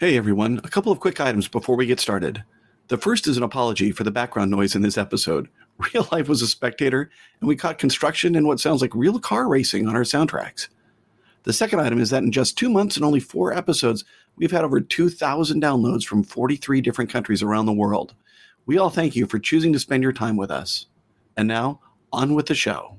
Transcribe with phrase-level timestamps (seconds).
[0.00, 2.42] Hey everyone, a couple of quick items before we get started.
[2.88, 5.50] The first is an apology for the background noise in this episode.
[5.92, 9.46] Real life was a spectator, and we caught construction and what sounds like real car
[9.46, 10.68] racing on our soundtracks.
[11.42, 14.64] The second item is that in just two months and only four episodes, we've had
[14.64, 18.14] over 2,000 downloads from 43 different countries around the world.
[18.64, 20.86] We all thank you for choosing to spend your time with us.
[21.36, 21.78] And now,
[22.10, 22.96] on with the show.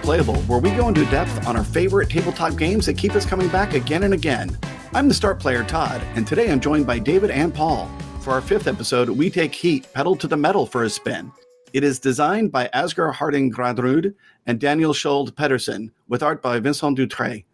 [0.00, 3.48] Replayable, where we go into depth on our favorite tabletop games that keep us coming
[3.48, 4.56] back again and again.
[4.94, 7.90] I'm the start player, Todd, and today I'm joined by David and Paul.
[8.20, 11.30] For our fifth episode, we take Heat pedal to the metal for a spin.
[11.74, 14.14] It is designed by Asger Harding Granerud
[14.46, 17.44] and Daniel Skjold Pedersen, with art by Vincent Dutrait.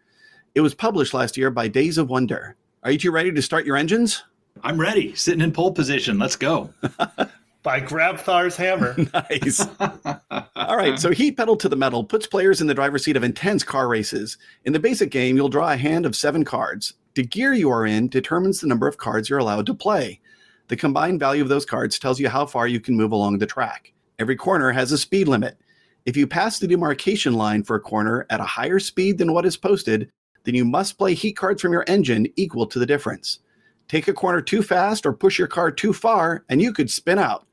[0.55, 2.55] It was published last year by Days of Wonder.
[2.81, 4.23] Are you two ready to start your engines?
[4.63, 5.13] I'm ready.
[5.15, 6.17] Sitting in pole position.
[6.17, 6.73] Let's go.
[7.67, 8.95] by Grabthar's hammer.
[9.13, 9.67] nice.
[10.55, 13.25] All right, so Heat Pedal to the Metal puts players in the driver's seat of
[13.25, 14.37] intense car races.
[14.63, 16.93] In the basic game, you'll draw a hand of seven cards.
[17.15, 20.21] The gear you are in determines the number of cards you're allowed to play.
[20.69, 23.45] The combined value of those cards tells you how far you can move along the
[23.45, 23.91] track.
[24.17, 25.57] Every corner has a speed limit.
[26.05, 29.45] If you pass the demarcation line for a corner at a higher speed than what
[29.45, 30.09] is posted,
[30.45, 33.39] then you must play heat cards from your engine equal to the difference.
[33.89, 37.19] Take a corner too fast or push your car too far, and you could spin
[37.19, 37.46] out.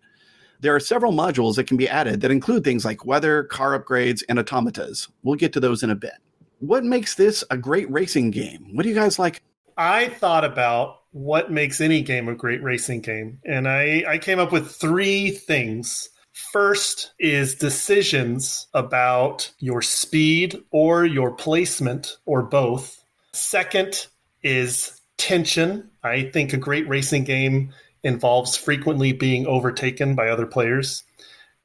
[0.64, 4.22] There are several modules that can be added that include things like weather, car upgrades,
[4.30, 5.10] and automatas.
[5.22, 6.14] We'll get to those in a bit.
[6.60, 8.70] What makes this a great racing game?
[8.72, 9.42] What do you guys like?
[9.76, 14.38] I thought about what makes any game a great racing game, and I, I came
[14.38, 16.08] up with three things.
[16.50, 23.04] First is decisions about your speed or your placement or both.
[23.34, 24.06] Second
[24.42, 25.90] is tension.
[26.02, 27.74] I think a great racing game
[28.04, 31.02] involves frequently being overtaken by other players.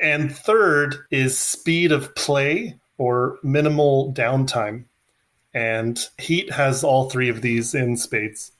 [0.01, 4.85] And third is speed of play or minimal downtime.
[5.53, 8.51] And Heat has all three of these in spades.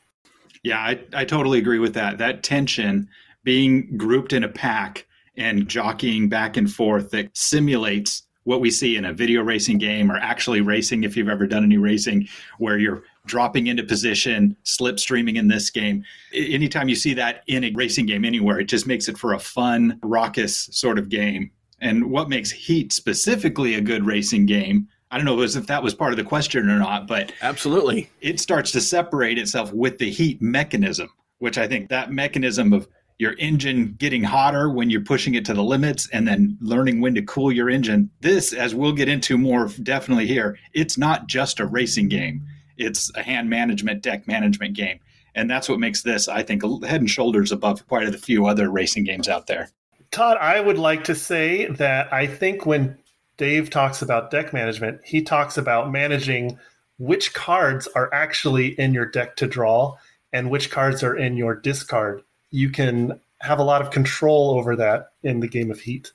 [0.63, 2.18] Yeah, I, I totally agree with that.
[2.18, 3.07] That tension,
[3.44, 5.06] being grouped in a pack
[5.38, 10.12] and jockeying back and forth that simulates what we see in a video racing game
[10.12, 15.35] or actually racing if you've ever done any racing where you're dropping into position, slipstreaming
[15.35, 16.03] in this game.
[16.34, 19.40] Anytime you see that in a racing game anywhere, it just makes it for a
[19.40, 21.52] fun, raucous sort of game.
[21.81, 25.96] And what makes Heat specifically a good racing game, I don't know if that was
[25.96, 28.09] part of the question or not, but absolutely.
[28.22, 31.09] It starts to separate itself with the heat mechanism,
[31.40, 32.88] which I think that mechanism of
[33.18, 37.16] your engine getting hotter when you're pushing it to the limits and then learning when
[37.16, 38.09] to cool your engine.
[38.22, 42.46] This, as we'll get into more definitely here, it's not just a racing game
[42.79, 45.00] it's a hand management, deck management game.
[45.35, 48.69] And that's what makes this, I think, head and shoulders above quite a few other
[48.69, 49.69] racing games out there.
[50.12, 52.97] Todd, I would like to say that I think when
[53.38, 56.57] Dave talks about deck management, he talks about managing
[56.97, 59.95] which cards are actually in your deck to draw
[60.34, 62.23] and which cards are in your discard.
[62.50, 66.12] You can have a lot of control over that in the game of Heat.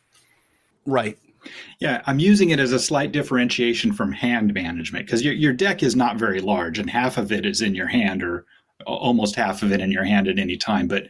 [0.85, 1.19] Right.
[1.81, 5.82] Yeah, I'm using it as a slight differentiation from hand management because your, your deck
[5.82, 8.47] is not very large and half of it is in your hand or
[8.87, 10.88] almost half of it in your hand at any time.
[10.88, 11.09] But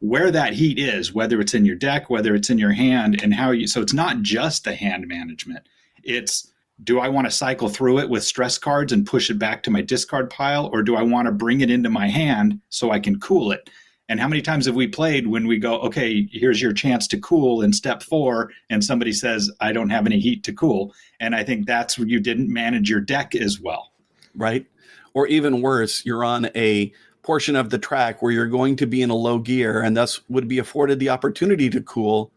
[0.00, 3.34] where that heat is, whether it's in your deck, whether it's in your hand, and
[3.34, 5.68] how you, so it's not just the hand management.
[6.02, 6.50] It's
[6.82, 9.70] do I want to cycle through it with stress cards and push it back to
[9.70, 12.98] my discard pile, or do I want to bring it into my hand so I
[12.98, 13.68] can cool it?
[14.10, 17.20] And how many times have we played when we go, okay, here's your chance to
[17.20, 20.92] cool in step four, and somebody says, I don't have any heat to cool.
[21.20, 23.92] And I think that's where you didn't manage your deck as well.
[24.34, 24.66] Right.
[25.14, 29.00] Or even worse, you're on a portion of the track where you're going to be
[29.00, 32.32] in a low gear and thus would be afforded the opportunity to cool.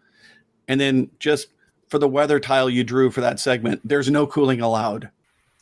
[0.67, 1.47] And then just
[1.89, 5.09] for the weather tile you drew for that segment, there's no cooling allowed.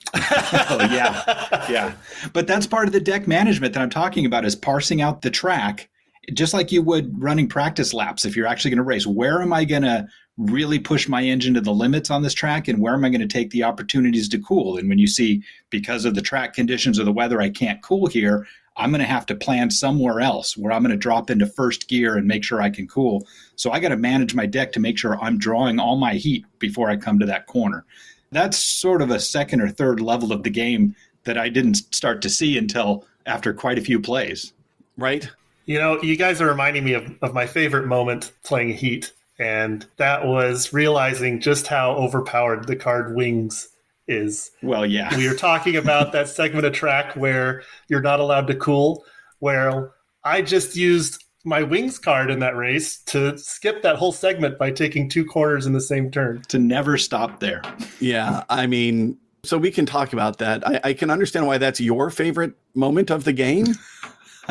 [0.16, 1.94] oh yeah yeah
[2.34, 5.30] but that's part of the deck management that i'm talking about is parsing out the
[5.30, 5.91] track
[6.34, 9.52] just like you would running practice laps if you're actually going to race where am
[9.52, 10.08] i going to
[10.38, 13.22] really push my engine to the limits on this track and where am i going
[13.22, 14.78] to take the opportunities to cool?
[14.78, 18.08] And when you see because of the track conditions or the weather i can't cool
[18.08, 18.48] here
[18.78, 21.88] i'm going to have to plan somewhere else where i'm going to drop into first
[21.88, 23.28] gear and make sure i can cool.
[23.56, 26.46] So i got to manage my deck to make sure i'm drawing all my heat
[26.60, 27.86] before i come to that corner.
[28.32, 32.22] That's sort of a second or third level of the game that i didn't start
[32.22, 34.54] to see until after quite a few plays.
[34.98, 35.30] Right
[35.72, 39.86] you know, you guys are reminding me of, of my favorite moment playing Heat, and
[39.96, 43.70] that was realizing just how overpowered the card Wings
[44.06, 44.52] is.
[44.62, 45.16] Well, yeah.
[45.16, 49.06] we were talking about that segment of track where you're not allowed to cool.
[49.40, 49.92] Where
[50.26, 54.72] I just used my wings card in that race to skip that whole segment by
[54.72, 56.42] taking two corners in the same turn.
[56.50, 57.62] To never stop there.
[58.02, 60.68] Yeah, I mean, so we can talk about that.
[60.68, 63.68] I, I can understand why that's your favorite moment of the game.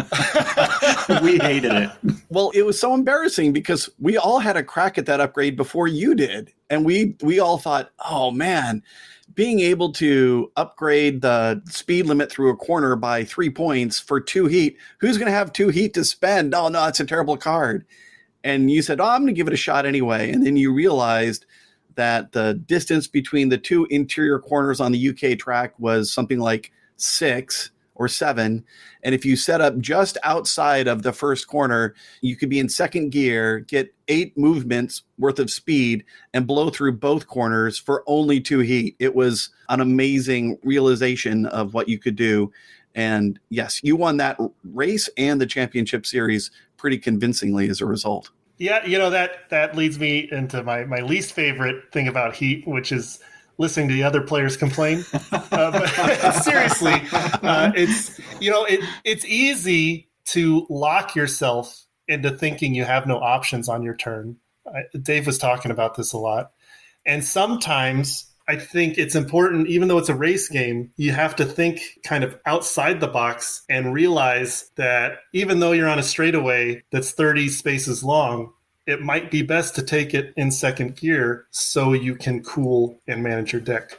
[1.23, 1.91] we hated it.
[2.29, 5.89] Well, it was so embarrassing because we all had a crack at that upgrade before
[5.89, 8.83] you did, and we we all thought, "Oh man,
[9.35, 14.47] being able to upgrade the speed limit through a corner by 3 points for 2
[14.47, 16.55] heat, who's going to have 2 heat to spend?
[16.55, 17.85] Oh no, it's a terrible card."
[18.43, 20.73] And you said, "Oh, I'm going to give it a shot anyway." And then you
[20.73, 21.47] realized
[21.97, 26.73] that the distance between the two interior corners on the UK track was something like
[26.97, 27.71] 6
[28.01, 28.65] or seven.
[29.03, 32.71] And if you set up just outside of the first corner, you could be in
[32.71, 36.03] second gear, get eight movements worth of speed,
[36.33, 38.97] and blow through both corners for only two heat.
[38.99, 42.51] It was an amazing realization of what you could do.
[42.95, 48.31] And yes, you won that race and the championship series pretty convincingly as a result.
[48.57, 52.67] Yeah, you know that that leads me into my my least favorite thing about Heat,
[52.67, 53.21] which is
[53.61, 55.05] listening to the other players complain.
[55.33, 62.75] uh, but seriously, uh, it's you know it it's easy to lock yourself into thinking
[62.75, 64.37] you have no options on your turn.
[64.67, 66.53] I, Dave was talking about this a lot,
[67.07, 71.45] and sometimes I think it's important, even though it's a race game, you have to
[71.45, 76.83] think kind of outside the box and realize that even though you're on a straightaway
[76.91, 78.53] that's 30 spaces long,
[78.91, 83.23] it might be best to take it in second gear so you can cool and
[83.23, 83.97] manage your deck.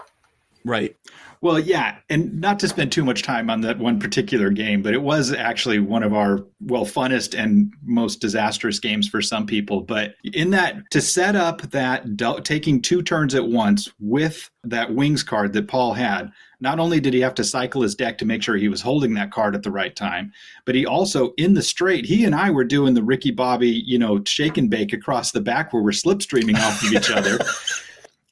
[0.66, 0.96] Right.
[1.42, 4.94] Well, yeah, and not to spend too much time on that one particular game, but
[4.94, 9.82] it was actually one of our well funnest and most disastrous games for some people.
[9.82, 12.06] But in that, to set up that
[12.44, 17.13] taking two turns at once with that wings card that Paul had, not only did
[17.13, 19.63] he have to cycle his deck to make sure he was holding that card at
[19.63, 20.31] the right time,
[20.66, 23.98] but he also in the straight, he and I were doing the Ricky Bobby, you
[23.98, 27.40] know, shake and bake across the back where we're slipstreaming off of each other.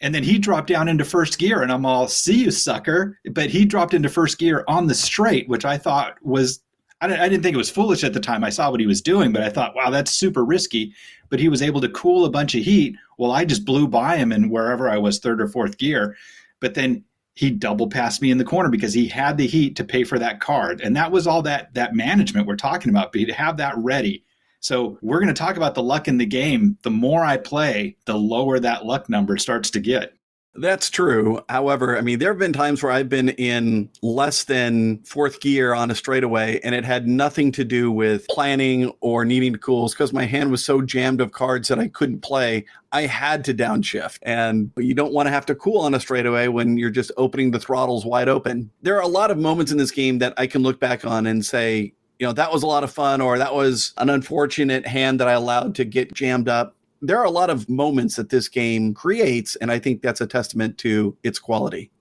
[0.01, 3.19] And then he dropped down into first gear, and I'm all, see you, sucker.
[3.31, 6.61] But he dropped into first gear on the straight, which I thought was,
[7.01, 8.43] I didn't, I didn't think it was foolish at the time.
[8.43, 10.93] I saw what he was doing, but I thought, wow, that's super risky.
[11.29, 12.95] But he was able to cool a bunch of heat.
[13.17, 16.15] Well, I just blew by him in wherever I was, third or fourth gear.
[16.61, 17.03] But then
[17.39, 20.19] he double passed me in the corner because he had the heat to pay for
[20.19, 20.81] that card.
[20.81, 24.25] And that was all that that management we're talking about, but to have that ready
[24.61, 26.77] so we're going to talk about the luck in the game.
[26.83, 30.13] The more I play, the lower that luck number starts to get.
[30.55, 31.39] That's true.
[31.47, 35.73] However, I mean, there have been times where I've been in less than fourth gear
[35.73, 39.93] on a straightaway, and it had nothing to do with planning or needing to cools
[39.93, 42.65] because my hand was so jammed of cards that I couldn't play.
[42.91, 46.47] I had to downshift, and you don't want to have to cool on a straightaway
[46.47, 48.71] when you're just opening the throttles wide open.
[48.81, 51.27] There are a lot of moments in this game that I can look back on
[51.27, 54.85] and say, you know, that was a lot of fun, or that was an unfortunate
[54.85, 56.75] hand that I allowed to get jammed up.
[57.01, 60.27] There are a lot of moments that this game creates, and I think that's a
[60.27, 61.91] testament to its quality.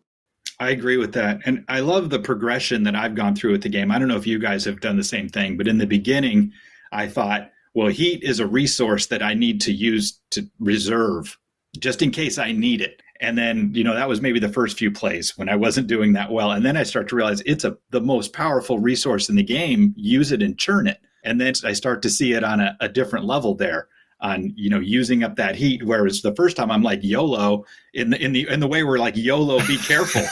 [0.61, 1.41] I agree with that.
[1.45, 3.93] And I love the progression that I've gone through with the game.
[3.93, 6.53] I don't know if you guys have done the same thing, but in the beginning,
[6.91, 11.39] I thought, well, heat is a resource that I need to use to reserve
[11.79, 13.03] just in case I need it.
[13.21, 16.13] And then, you know, that was maybe the first few plays when I wasn't doing
[16.15, 16.53] that well.
[16.53, 19.93] And then I start to realize it's a the most powerful resource in the game.
[19.97, 20.99] Use it and churn it.
[21.25, 23.89] And then I start to see it on a, a different level there
[24.21, 28.11] on you know using up that heat whereas the first time i'm like yolo in
[28.11, 30.23] the in the in the way we're like yolo be careful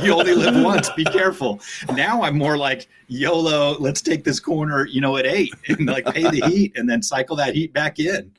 [0.02, 1.60] you only live once be careful
[1.94, 6.04] now i'm more like yolo let's take this corner you know at eight and like
[6.06, 8.30] pay the heat and then cycle that heat back in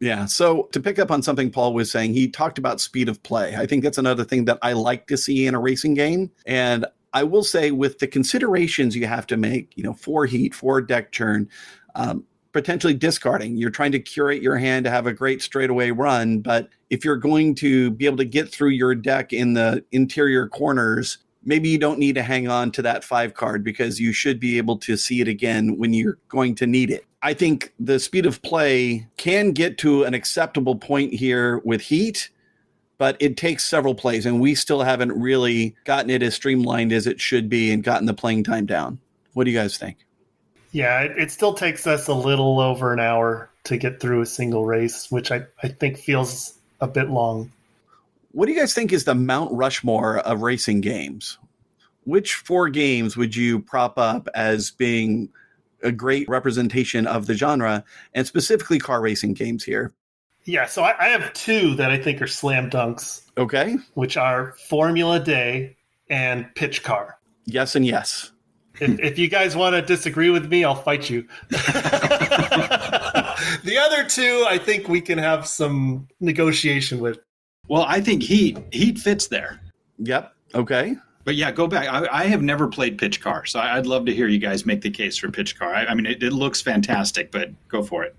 [0.00, 0.26] yeah.
[0.26, 3.54] So to pick up on something Paul was saying, he talked about speed of play.
[3.54, 6.28] I think that's another thing that I like to see in a racing game.
[6.44, 10.56] And I will say, with the considerations you have to make, you know, for heat,
[10.56, 11.48] for deck churn,
[11.94, 13.56] um, potentially discarding.
[13.56, 16.40] You're trying to curate your hand to have a great straightaway run.
[16.40, 20.48] But if you're going to be able to get through your deck in the interior
[20.48, 24.38] corners, maybe you don't need to hang on to that five card because you should
[24.38, 27.04] be able to see it again when you're going to need it.
[27.22, 32.30] I think the speed of play can get to an acceptable point here with Heat,
[32.98, 37.06] but it takes several plays, and we still haven't really gotten it as streamlined as
[37.06, 38.98] it should be and gotten the playing time down.
[39.34, 39.98] What do you guys think?
[40.72, 44.26] Yeah, it, it still takes us a little over an hour to get through a
[44.26, 47.52] single race, which I, I think feels a bit long.
[48.32, 51.38] What do you guys think is the Mount Rushmore of racing games?
[52.04, 55.28] Which four games would you prop up as being
[55.82, 59.92] a great representation of the genre and specifically car racing games here.
[60.44, 63.76] Yeah, so I, I have two that I think are slam dunks, Okay.
[63.94, 65.74] which are Formula Dé
[66.10, 67.18] and Pitch Car.
[67.44, 68.31] Yes and yes.
[68.82, 71.26] If, if you guys want to disagree with me, I'll fight you.
[71.50, 71.58] the
[73.80, 77.20] other two, I think we can have some negotiation with.
[77.68, 79.60] Well, I think Heat Heat fits there.
[79.98, 80.32] Yep.
[80.54, 80.96] Okay.
[81.24, 81.88] But yeah, go back.
[81.88, 84.66] I, I have never played Pitch Car, so I- I'd love to hear you guys
[84.66, 85.72] make the case for Pitch Car.
[85.72, 88.16] I, I mean, it, it looks fantastic, but go for it.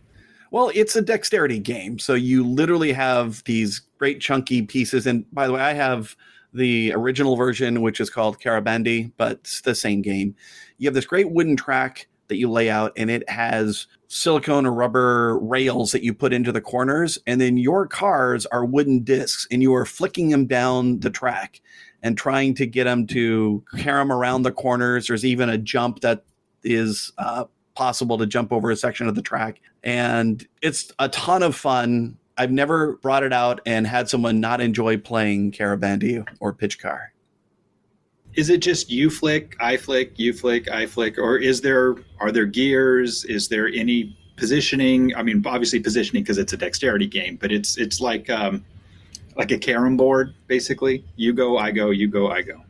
[0.51, 1.99] Well, it's a dexterity game.
[1.99, 5.05] So you literally have these great chunky pieces.
[5.07, 6.15] And by the way, I have
[6.53, 10.35] the original version, which is called Carabande, but it's the same game.
[10.77, 14.73] You have this great wooden track that you lay out, and it has silicone or
[14.73, 17.17] rubber rails that you put into the corners.
[17.27, 21.61] And then your cars are wooden discs, and you are flicking them down the track
[22.01, 25.07] and trying to get them to carry them around the corners.
[25.07, 26.23] There's even a jump that
[26.63, 27.45] is uh,
[27.75, 29.61] possible to jump over a section of the track.
[29.83, 32.17] And it's a ton of fun.
[32.37, 37.13] I've never brought it out and had someone not enjoy playing Carabande or Pitch Car.
[38.33, 42.31] Is it just you flick, I flick, you flick, I flick, or is there are
[42.31, 43.23] there gears?
[43.25, 45.15] Is there any positioning?
[45.15, 48.65] I mean, obviously positioning because it's a dexterity game, but it's it's like um,
[49.35, 51.05] like a carom board basically.
[51.15, 52.61] You go, I go, you go, I go.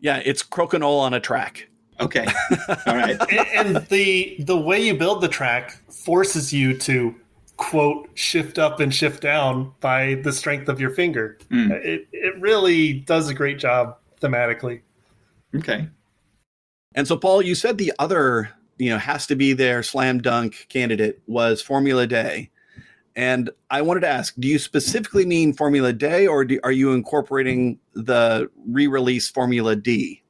[0.00, 1.68] Yeah, it's crokinole on a track.
[2.00, 2.26] Okay,
[2.86, 3.20] all right.
[3.30, 7.14] And, and the the way you build the track forces you to
[7.56, 11.38] quote shift up and shift down by the strength of your finger.
[11.50, 11.70] Mm.
[11.72, 14.82] It it really does a great job thematically.
[15.54, 15.88] Okay.
[16.94, 20.66] And so, Paul, you said the other, you know, has to be their slam dunk
[20.68, 22.48] candidate was Formula Dé.
[23.14, 26.92] And I wanted to ask, do you specifically mean Formula Dé or do, are you
[26.92, 30.22] incorporating the re release Formula D?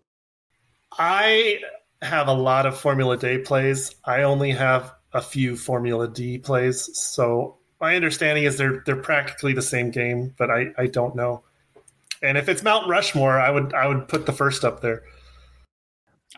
[0.99, 1.61] I
[2.03, 3.95] have a lot of Formula Dé plays.
[4.05, 6.91] I only have a few Formula D plays.
[6.97, 11.43] So my understanding is they're they're practically the same game, but I, I don't know.
[12.23, 15.03] And if it's Mount Rushmore, I would I would put the first up there.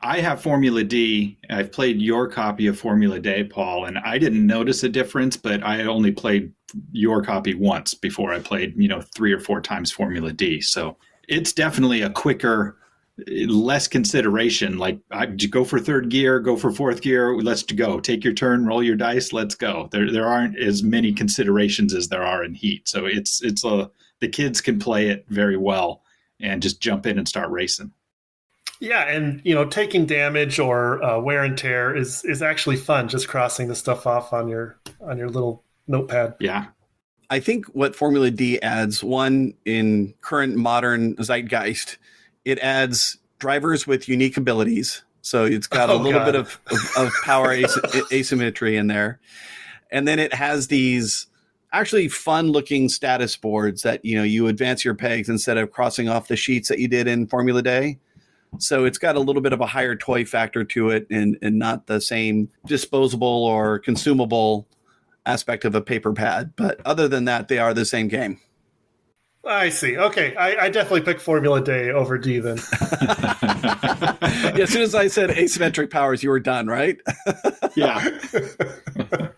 [0.00, 1.38] I have Formula D.
[1.50, 5.62] I've played your copy of Formula Dé, Paul, and I didn't notice a difference, but
[5.64, 6.52] I only played
[6.92, 10.60] your copy once before I played, you know, three or four times Formula D.
[10.60, 12.76] So it's definitely a quicker,
[13.26, 14.78] less consideration.
[14.78, 17.36] Like, I, go for third gear, go for fourth gear.
[17.36, 18.00] Let's go.
[18.00, 19.32] Take your turn, roll your dice.
[19.32, 19.88] Let's go.
[19.90, 22.88] There, there aren't as many considerations as there are in Heat.
[22.88, 26.02] So it's, it's a, the kids can play it very well
[26.40, 27.92] and just jump in and start racing.
[28.80, 33.08] Yeah, and you know, taking damage or uh, wear and tear is is actually fun.
[33.08, 36.34] Just crossing the stuff off on your on your little notepad.
[36.38, 36.66] Yeah.
[37.30, 41.98] I think what Formula D adds, one in current modern zeitgeist,
[42.48, 45.02] it adds drivers with unique abilities.
[45.20, 46.24] So it's got a Oh, little God.
[46.24, 47.78] bit of, of, of power as-
[48.12, 49.20] asymmetry in there.
[49.90, 51.26] And then it has these
[51.72, 56.08] actually fun looking status boards that, you know, you advance your pegs instead of crossing
[56.08, 57.98] off the sheets that you did in Formula Dé.
[58.58, 61.58] So it's got a little bit of a higher toy factor to it and, and
[61.58, 64.66] not the same disposable or consumable
[65.26, 66.54] aspect of a paper pad.
[66.56, 68.40] But other than that, they are the same game.
[69.44, 69.96] I see.
[69.96, 72.58] Okay, I, I definitely pick Formula Dé over D then.
[74.54, 76.96] Yeah, as soon as I said asymmetric powers, you were done, right?
[77.76, 78.08] yeah.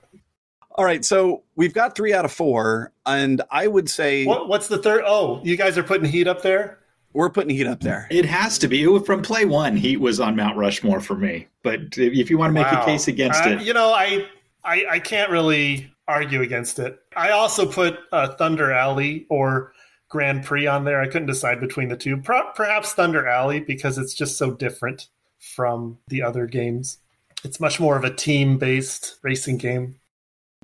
[0.77, 4.69] All right, so we've got three out of four, and I would say what, what's
[4.69, 5.03] the third?
[5.07, 6.79] Oh, you guys are putting Heat up there.
[7.13, 8.07] we're putting heat up there.
[8.11, 8.85] It has to be.
[9.01, 11.49] From play one, Heat was on Mount Rushmore for me.
[11.63, 12.83] But if you want to make Wow.
[12.83, 14.27] a case against Uh, it, you know, I,
[14.65, 16.99] I I can't really argue against it.
[17.17, 19.73] I also put uh, Thunder Alley or
[20.11, 21.01] Grand Prix on there.
[21.01, 22.19] I couldn't decide between the two.
[22.19, 25.07] Perhaps Thunder Alley because it's just so different
[25.39, 26.99] from the other games.
[27.43, 29.99] It's much more of a team-based racing game.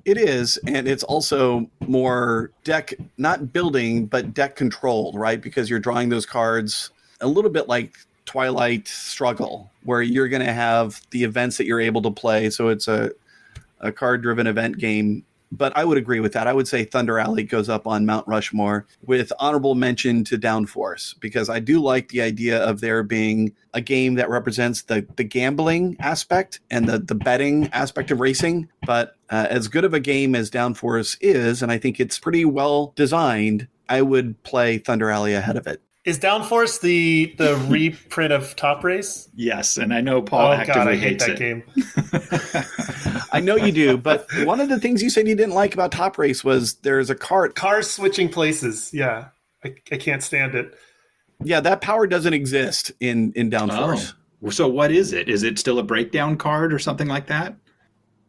[0.05, 5.41] It is, and it's also more deck, not building, but deck controlled, right?
[5.41, 10.53] Because you're drawing those cards a little bit like Twilight Struggle, where you're going to
[10.53, 12.49] have the events that you're able to play.
[12.49, 13.11] So it's a,
[13.79, 15.25] a card driven event game.
[15.51, 16.47] But I would agree with that.
[16.47, 21.17] I would say Thunder Alley goes up on Mount Rushmore with honorable mention to Downforce
[21.19, 25.23] because I do like the idea of there being a game that represents the, the
[25.23, 28.67] gambling aspect and the, the betting aspect of racing.
[28.85, 32.45] But uh, as good of a game as Downforce is, and I think it's pretty
[32.45, 35.81] well designed, I would play Thunder Alley ahead of it.
[36.07, 39.27] Is Downforce the the reprint of Top Race?
[39.35, 39.75] yes.
[39.75, 41.37] And I know Paul oh actively god, I hate hates that it.
[41.37, 41.63] game.
[43.33, 45.91] I know you do, but one of the things you said you didn't like about
[45.91, 47.55] Top Race was there's a cart.
[47.55, 48.89] Cars switching places.
[48.93, 49.27] Yeah,
[49.65, 50.75] I, I can't stand it.
[51.43, 54.13] Yeah, that power doesn't exist in in Downforce.
[54.41, 54.49] Oh.
[54.49, 55.27] So what is it?
[55.27, 57.53] Is it still a breakdown card or something like that?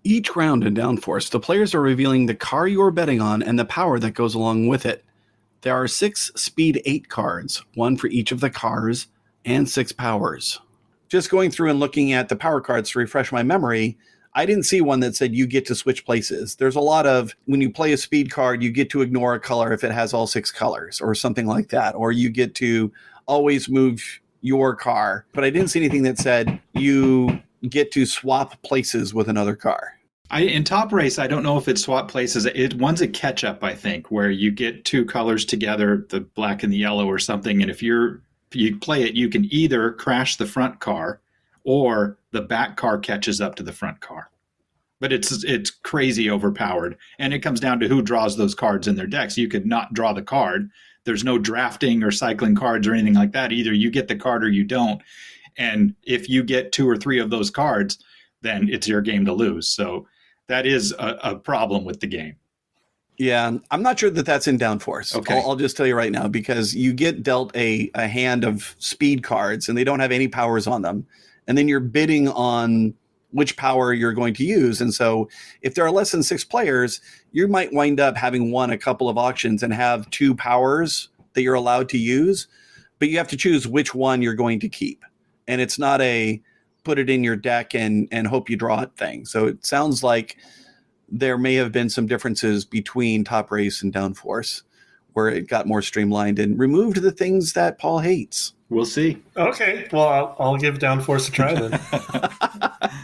[0.02, 3.56] Each round in Downforce, the players are revealing the car you are betting on and
[3.56, 5.04] the power that goes along with it.
[5.62, 9.08] There are six Speed 8 cards, one for each of the cars,
[9.44, 10.60] and six powers.
[11.08, 13.98] Just going through and looking at the power cards to refresh my memory,
[14.34, 16.54] I didn't see one that said you get to switch places.
[16.54, 19.40] There's a lot of when you play a speed card, you get to ignore a
[19.40, 22.92] color if it has all six colors or something like that, or you get to
[23.26, 25.26] always move your car.
[25.32, 29.97] But I didn't see anything that said you get to swap places with another car.
[30.30, 32.44] I, in top race, I don't know if it's swap places.
[32.44, 36.62] It one's a catch up, I think, where you get two colors together, the black
[36.62, 37.62] and the yellow, or something.
[37.62, 41.20] And if you're you play it, you can either crash the front car,
[41.64, 44.30] or the back car catches up to the front car.
[45.00, 48.96] But it's it's crazy overpowered, and it comes down to who draws those cards in
[48.96, 49.38] their decks.
[49.38, 50.70] You could not draw the card.
[51.04, 53.52] There's no drafting or cycling cards or anything like that.
[53.52, 55.00] Either you get the card or you don't.
[55.56, 57.98] And if you get two or three of those cards,
[58.42, 59.68] then it's your game to lose.
[59.68, 60.06] So
[60.48, 62.36] that is a, a problem with the game.
[63.18, 65.14] Yeah, I'm not sure that that's in Downforce.
[65.14, 65.36] Okay.
[65.36, 68.76] I'll, I'll just tell you right now because you get dealt a, a hand of
[68.78, 71.04] speed cards and they don't have any powers on them.
[71.48, 72.94] And then you're bidding on
[73.30, 74.80] which power you're going to use.
[74.80, 75.28] And so
[75.62, 77.00] if there are less than six players,
[77.32, 81.42] you might wind up having won a couple of auctions and have two powers that
[81.42, 82.46] you're allowed to use,
[82.98, 85.04] but you have to choose which one you're going to keep.
[85.46, 86.40] And it's not a
[86.88, 89.26] put it in your deck and and hope you draw it thing.
[89.26, 90.38] So it sounds like
[91.10, 94.62] there may have been some differences between Top Race and Downforce
[95.12, 98.54] where it got more streamlined and removed the things that Paul hates.
[98.70, 99.22] We'll see.
[99.36, 102.90] Okay, well, I'll, I'll give Downforce a try then.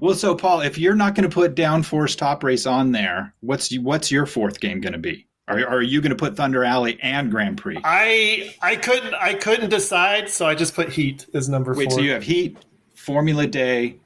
[0.00, 3.72] Well, so Paul, if you're not going to put Downforce Top Race on there, what's
[3.78, 5.28] what's your fourth game going to be?
[5.48, 7.80] Are, are you going to put Thunder Alley and Grand Prix?
[7.84, 11.98] I I couldn't I couldn't decide, so I just put Heat as number Wait, four.
[11.98, 12.58] so you have Heat,
[13.06, 13.96] Formula Dé,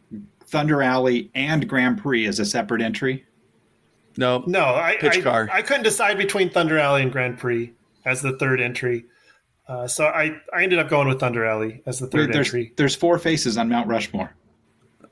[0.44, 3.24] Thunder Alley, and Grand Prix as a separate entry?
[4.18, 5.48] No, no, I Pitch I, car.
[5.50, 7.72] I couldn't decide between Thunder Alley and Grand Prix
[8.04, 9.06] as the third entry.
[9.66, 12.74] Uh, so I, I ended up going with Thunder Alley as the third there's, entry,
[12.76, 14.34] there's four faces on Mount Rushmore.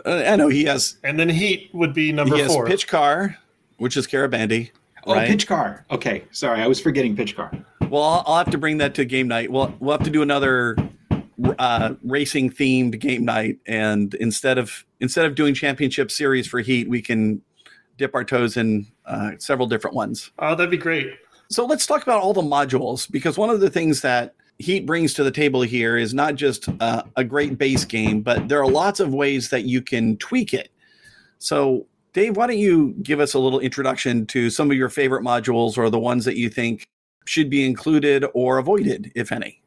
[0.04, 2.66] uh, I know he has and then Heat would be number he has four.
[2.66, 3.38] Pitch Car,
[3.78, 4.70] which is Carabande.
[5.04, 5.28] Oh, right?
[5.28, 5.86] Pitch Car.
[5.90, 7.52] Okay, sorry, I was forgetting Pitch Car.
[7.88, 9.50] Well, I'll, I'll have to bring that to game night.
[9.50, 10.76] We'll we'll have to do another
[11.59, 16.88] uh, racing themed game night, and instead of instead of doing championship series for Heat,
[16.88, 17.42] we can
[17.96, 20.31] dip our toes in uh, several different ones.
[20.38, 21.12] Oh, that'd be great.
[21.51, 25.14] So let's talk about all the modules because one of the things that Heat brings
[25.14, 28.68] to the table here is not just uh, a great base game, but there are
[28.68, 30.70] lots of ways that you can tweak it.
[31.38, 35.22] So, Dave, why don't you give us a little introduction to some of your favorite
[35.22, 36.88] modules or the ones that you think
[37.24, 39.62] should be included or avoided, if any?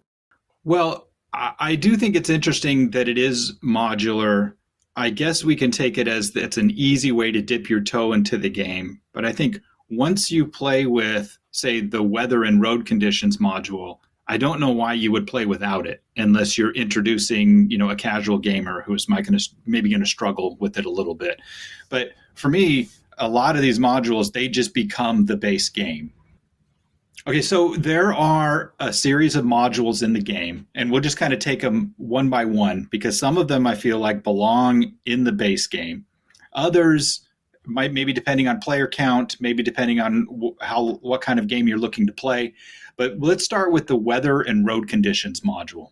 [0.64, 4.54] Well, I, I do think it's interesting that it is modular.
[4.96, 8.13] I guess we can take it as it's an easy way to dip your toe
[8.13, 9.00] into the game.
[9.13, 14.38] But I think once you play with, say, the weather and road conditions module, I
[14.38, 18.38] don't know why you would play without it unless you're introducing, you know, a casual
[18.38, 21.41] gamer who's maybe going to struggle with it a little bit.
[21.89, 26.13] But for me, a lot of these modules they just become the base game.
[27.28, 31.34] Okay, so there are a series of modules in the game, and we'll just kind
[31.34, 35.24] of take them one by one because some of them I feel like belong in
[35.24, 36.06] the base game.
[36.54, 37.22] Others
[37.66, 40.26] might maybe depending on player count, maybe depending on
[40.62, 42.56] how what kind of game you're looking to play.
[42.98, 45.92] But let's start with the weather and road conditions module.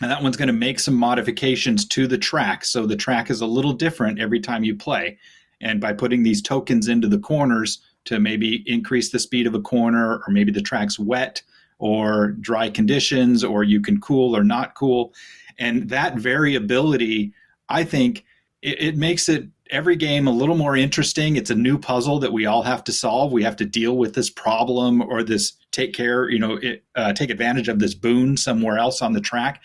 [0.00, 2.64] And that one's going to make some modifications to the track.
[2.64, 5.18] So the track is a little different every time you play.
[5.60, 9.60] And by putting these tokens into the corners to maybe increase the speed of a
[9.60, 11.42] corner, or maybe the track's wet
[11.78, 15.14] or dry conditions, or you can cool or not cool.
[15.58, 17.32] And that variability,
[17.68, 18.24] I think,
[18.62, 21.36] it, it makes it every game a little more interesting.
[21.36, 23.32] It's a new puzzle that we all have to solve.
[23.32, 27.12] We have to deal with this problem or this take care, you know, it, uh,
[27.12, 29.62] take advantage of this boon somewhere else on the track.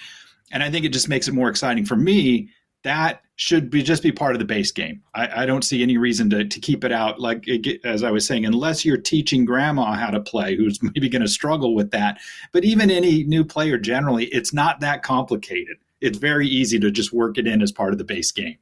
[0.52, 2.50] And I think it just makes it more exciting for me.
[2.86, 5.02] That should be just be part of the base game.
[5.16, 7.20] I, I don't see any reason to, to keep it out.
[7.20, 7.46] Like
[7.84, 11.28] as I was saying, unless you're teaching grandma how to play, who's maybe going to
[11.28, 12.20] struggle with that.
[12.52, 15.78] But even any new player, generally, it's not that complicated.
[16.00, 18.58] It's very easy to just work it in as part of the base game.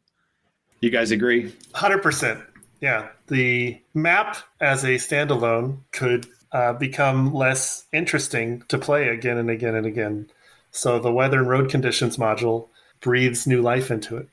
[0.80, 1.54] You guys agree?
[1.74, 2.40] Hundred percent.
[2.80, 9.50] Yeah, the map as a standalone could uh, become less interesting to play again and
[9.50, 10.30] again and again.
[10.72, 12.70] So the weather and road conditions module
[13.04, 14.28] breathes new life into it.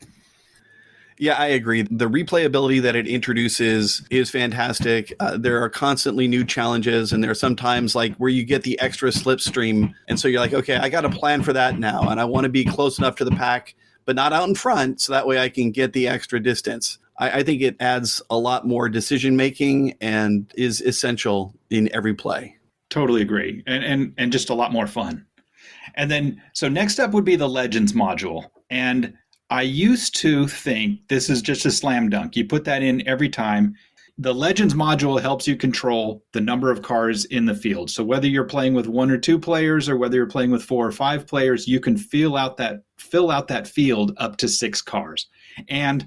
[1.19, 1.83] Yeah, I agree.
[1.83, 5.13] The replayability that it introduces is fantastic.
[5.21, 8.81] Uh, there are constantly new challenges, and there are sometimes like where you get the
[8.81, 12.19] extra slipstream, and so you're like, okay, I got a plan for that now, and
[12.19, 13.75] I want to be close enough to the pack,
[14.07, 16.99] but not out in front, so that way I can get the extra distance.
[17.19, 22.15] I, I think it adds a lot more decision making and is essential in every
[22.15, 22.57] play.
[22.89, 25.27] Totally agree, and and and just a lot more fun.
[25.97, 29.15] And then, so next up would be the Legends module, and
[29.51, 32.37] I used to think this is just a slam dunk.
[32.37, 33.75] You put that in every time.
[34.17, 37.91] The Legends module helps you control the number of cars in the field.
[37.91, 40.87] So whether you're playing with one or two players or whether you're playing with four
[40.87, 44.83] or five players, you can fill out that fill out that field up to 6
[44.83, 45.27] cars.
[45.69, 46.07] And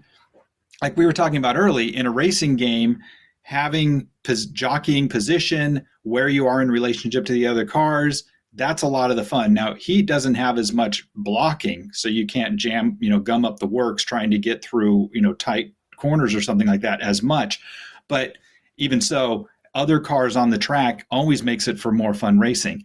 [0.82, 3.00] like we were talking about early in a racing game,
[3.42, 8.88] having pos- jockeying position, where you are in relationship to the other cars, that's a
[8.88, 9.54] lot of the fun.
[9.54, 13.60] Now, Heat doesn't have as much blocking, so you can't jam, you know, gum up
[13.60, 17.24] the works trying to get through, you know, tight corners or something like that as
[17.24, 17.60] much.
[18.08, 18.38] But
[18.78, 22.84] even so, other cars on the track always makes it for more fun racing.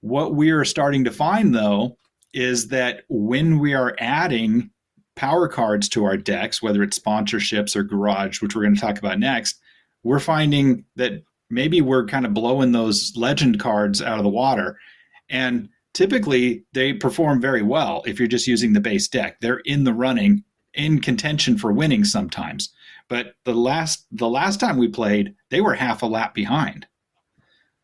[0.00, 1.96] What we are starting to find though
[2.34, 4.70] is that when we are adding
[5.14, 8.98] power cards to our decks, whether it's sponsorships or garage, which we're going to talk
[8.98, 9.58] about next,
[10.02, 14.78] we're finding that maybe we're kind of blowing those legend cards out of the water
[15.28, 19.40] and typically they perform very well if you're just using the base deck.
[19.40, 22.70] They're in the running, in contention for winning sometimes.
[23.08, 26.86] But the last the last time we played, they were half a lap behind.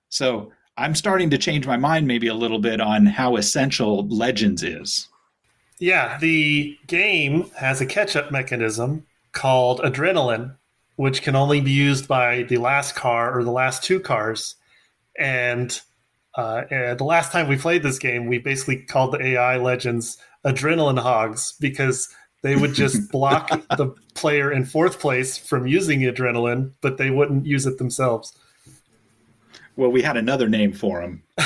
[0.09, 4.63] So I'm starting to change my mind maybe a little bit on how essential Legends
[4.63, 5.09] is.
[5.79, 10.57] Yeah, the game has a catch up mechanism called adrenaline,
[10.97, 14.57] which can only be used by the last car or the last two cars.
[15.19, 15.81] And
[16.35, 20.19] uh, and the last time we played this game, we basically called the AI legends
[20.45, 22.09] adrenaline hogs because
[22.43, 27.47] they would just block the player in fourth place from using adrenaline, but they wouldn't
[27.47, 28.37] use it themselves.
[29.77, 31.23] Well, we had another name for them.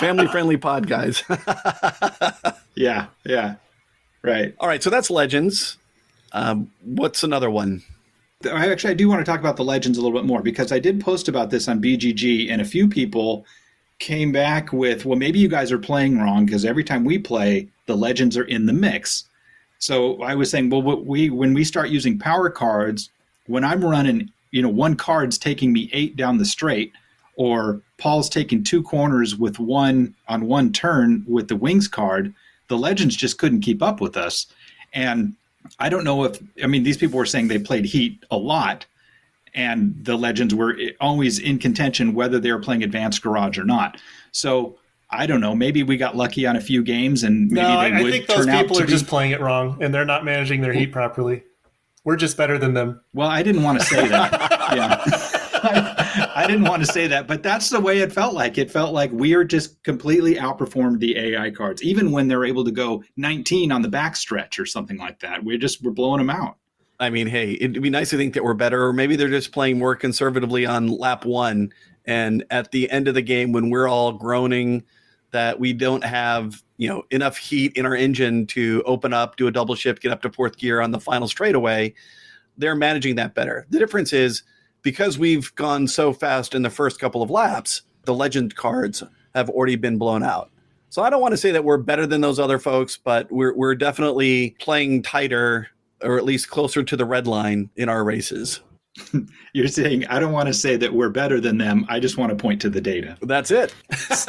[0.00, 1.22] Family friendly pod, guys.
[2.74, 3.56] yeah, yeah,
[4.22, 4.54] right.
[4.58, 5.76] All right, so that's Legends.
[6.32, 7.82] Um, what's another one?
[8.46, 10.70] I actually I do want to talk about the legends a little bit more because
[10.70, 13.44] I did post about this on BGG and a few people
[13.98, 17.68] came back with, well, maybe you guys are playing wrong because every time we play,
[17.86, 19.24] the legends are in the mix.
[19.80, 23.10] So I was saying, well, we when we start using power cards,
[23.46, 26.92] when I'm running, you know, one card's taking me eight down the straight,
[27.34, 32.32] or Paul's taking two corners with one on one turn with the wings card,
[32.68, 34.46] the legends just couldn't keep up with us.
[34.92, 35.34] And
[35.78, 38.86] I don't know if I mean these people were saying they played Heat a lot,
[39.54, 44.00] and the Legends were always in contention whether they were playing Advanced Garage or not.
[44.32, 44.78] So
[45.10, 45.54] I don't know.
[45.54, 48.10] Maybe we got lucky on a few games, and maybe no, they I, would I
[48.10, 50.92] think those people are to just playing it wrong, and they're not managing their heat
[50.92, 51.44] properly.
[52.04, 53.02] We're just better than them.
[53.12, 54.32] Well, I didn't want to say that.
[54.74, 55.27] yeah.
[56.48, 58.58] Didn't want to say that, but that's the way it felt like.
[58.58, 62.64] It felt like we are just completely outperformed the AI cards, even when they're able
[62.64, 65.44] to go 19 on the back stretch or something like that.
[65.44, 66.56] We're just we're blowing them out.
[67.00, 69.52] I mean, hey, it'd be nice to think that we're better, or maybe they're just
[69.52, 71.72] playing more conservatively on lap one.
[72.06, 74.82] And at the end of the game, when we're all groaning
[75.30, 79.46] that we don't have, you know, enough heat in our engine to open up, do
[79.46, 81.94] a double shift, get up to fourth gear on the final straightaway,
[82.56, 83.66] they're managing that better.
[83.70, 84.42] The difference is
[84.82, 89.02] because we've gone so fast in the first couple of laps, the legend cards
[89.34, 90.50] have already been blown out.
[90.90, 93.54] So I don't want to say that we're better than those other folks, but we're
[93.54, 95.68] we're definitely playing tighter
[96.02, 98.60] or at least closer to the red line in our races.
[99.52, 101.84] You're saying I don't want to say that we're better than them.
[101.88, 103.16] I just want to point to the data.
[103.20, 103.74] That's it.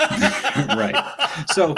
[0.75, 1.45] right.
[1.47, 1.75] So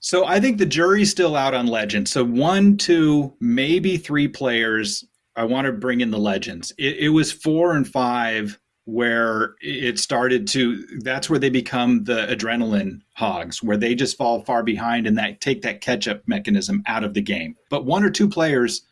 [0.00, 2.08] so I think the jury's still out on legend.
[2.08, 5.04] So one, two, maybe three players.
[5.38, 6.72] I want to bring in the legends.
[6.78, 10.84] It, it was four and five where it started to.
[11.04, 15.40] That's where they become the adrenaline hogs, where they just fall far behind and that
[15.40, 17.54] take that catch up mechanism out of the game.
[17.70, 18.82] But one or two players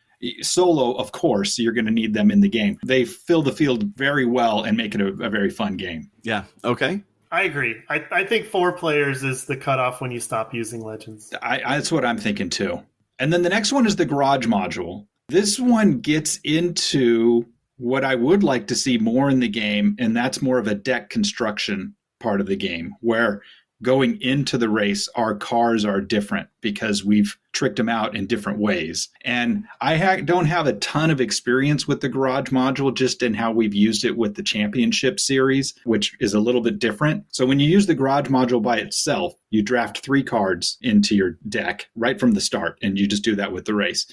[0.41, 3.85] solo of course you're going to need them in the game they fill the field
[3.97, 6.45] very well and make it a, a very fun game Yeah.
[6.65, 7.03] Okay.
[7.31, 7.77] I agree.
[7.91, 11.35] I, I think four players is the cutoff when you stop using legends.
[11.43, 12.83] I, I, that's what i'm thinking too
[13.19, 17.45] and then the next one is the garage module this one gets into
[17.79, 20.75] what i would like to see more in the game and that's more of a
[20.75, 23.43] deck construction part of the game where
[23.83, 28.59] going into the race our cars are different because we've tricked them out in different
[28.59, 29.09] ways.
[29.25, 33.35] And i ha- don't have a ton of experience with the garage module just in
[33.35, 37.25] how we've used it with the championship series which is a little bit different.
[37.33, 41.39] So when you use the garage module by itself you draft three cards into your
[41.49, 44.07] deck right from the start and you just do that with the race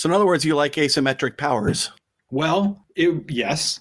[0.00, 1.90] So in other words, you like asymmetric powers.
[2.30, 3.80] well, it, yes.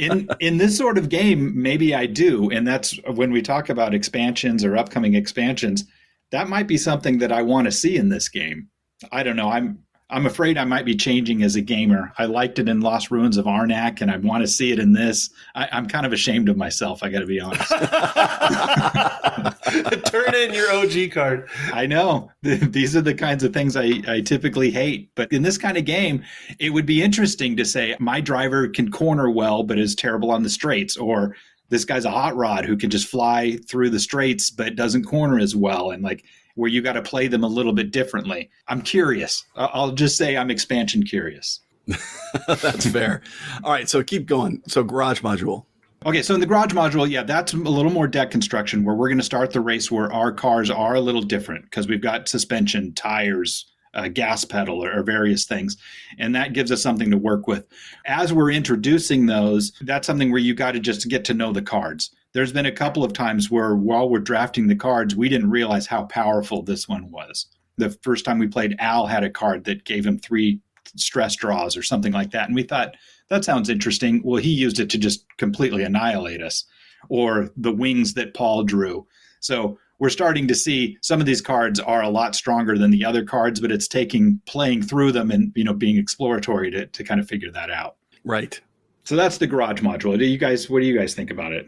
[0.00, 3.94] in in this sort of game, maybe I do, and that's when we talk about
[3.94, 5.84] expansions or upcoming expansions.
[6.32, 8.68] That might be something that I want to see in this game.
[9.12, 9.48] I don't know.
[9.48, 9.78] I'm
[10.10, 12.12] I'm afraid I might be changing as a gamer.
[12.18, 14.92] I liked it in Lost Ruins of Arnak, and I want to see it in
[14.92, 15.30] this.
[15.54, 17.02] I, am kind of ashamed of myself.
[17.02, 17.70] I got to be honest.
[20.06, 21.48] Turn in your OG card.
[21.72, 25.58] I know these are the kinds of things I, I typically hate, but in this
[25.58, 26.22] kind of game,
[26.58, 30.42] it would be interesting to say my driver can corner well, but is terrible on
[30.42, 31.34] the straights, or
[31.70, 35.38] this guy's a hot rod who can just fly through the straights but doesn't corner
[35.38, 38.50] as well, and like where you got to play them a little bit differently.
[38.68, 39.44] I'm curious.
[39.56, 41.60] I'll just say I'm expansion curious.
[42.46, 43.22] that's fair.
[43.62, 44.62] All right, so keep going.
[44.66, 45.66] So garage module.
[46.06, 49.08] Okay, so in the garage module, yeah, that's a little more deck construction where we're
[49.08, 52.28] going to start the race where our cars are a little different because we've got
[52.28, 55.78] suspension, tires, uh, gas pedal, or, or various things.
[56.18, 57.66] And that gives us something to work with.
[58.06, 61.62] As we're introducing those, that's something where you got to just get to know the
[61.62, 65.50] cards there's been a couple of times where while we're drafting the cards, we didn't
[65.50, 67.46] realize how powerful this one was.
[67.78, 70.60] The first time we played, Al had a card that gave him three
[70.96, 72.46] stress draws or something like that.
[72.46, 72.94] And we thought,
[73.28, 74.20] that sounds interesting.
[74.24, 76.64] Well, he used it to just completely annihilate us,
[77.08, 79.06] or the wings that Paul drew.
[79.40, 83.04] So we're starting to see some of these cards are a lot stronger than the
[83.04, 87.04] other cards, but it's taking playing through them and you know being exploratory to, to
[87.04, 87.96] kind of figure that out.
[88.24, 88.60] Right.
[89.04, 90.18] So that's the garage module.
[90.18, 91.66] Do you guys what do you guys think about it?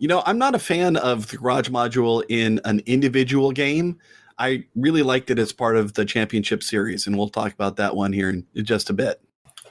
[0.00, 3.98] You know, I'm not a fan of the garage module in an individual game.
[4.38, 7.94] I really liked it as part of the championship series, and we'll talk about that
[7.94, 9.20] one here in just a bit.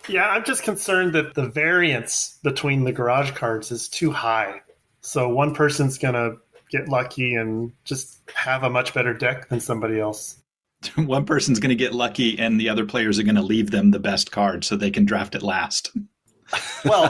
[0.07, 4.61] Yeah, I'm just concerned that the variance between the garage cards is too high.
[5.01, 6.37] So one person's going to
[6.69, 10.39] get lucky and just have a much better deck than somebody else.
[10.95, 13.89] one person's going to get lucky, and the other players are going to leave them
[13.89, 15.91] the best card so they can draft it last
[16.85, 17.09] well,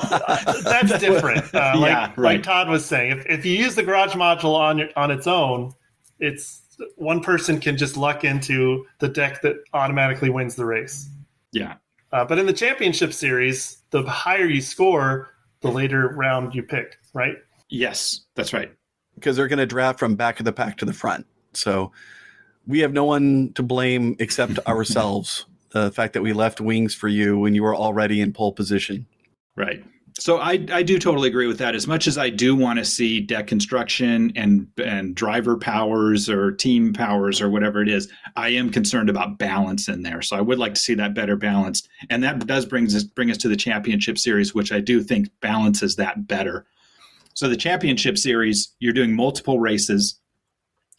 [0.64, 1.54] that's different.
[1.54, 2.18] Uh, like, yeah, right.
[2.18, 5.74] like Todd was saying, if, if you use the garage module on on its own,
[6.20, 6.62] it's
[6.96, 11.10] one person can just luck into the deck that automatically wins the race.
[11.52, 11.76] Yeah.
[12.12, 15.30] Uh, but in the championship series, the higher you score,
[15.62, 17.36] the later round you pick, right?
[17.70, 18.72] Yes, that's right.
[19.16, 21.26] Because they're going to draft from back of the pack to the front.
[21.54, 21.92] So
[22.66, 25.46] we have no one to blame except ourselves.
[25.72, 29.06] The fact that we left wings for you when you were already in pole position.
[29.56, 29.84] Right.
[30.18, 31.76] So I, I do totally agree with that.
[31.76, 36.52] As much as I do want to see deck construction and and driver powers or
[36.52, 40.22] team powers or whatever it is, I am concerned about balance in there.
[40.22, 43.32] So I would like to see that better balanced, and that does bring us bring
[43.32, 46.66] us to the championship series, which I do think balances that better.
[47.34, 50.20] So the championship series, you're doing multiple races.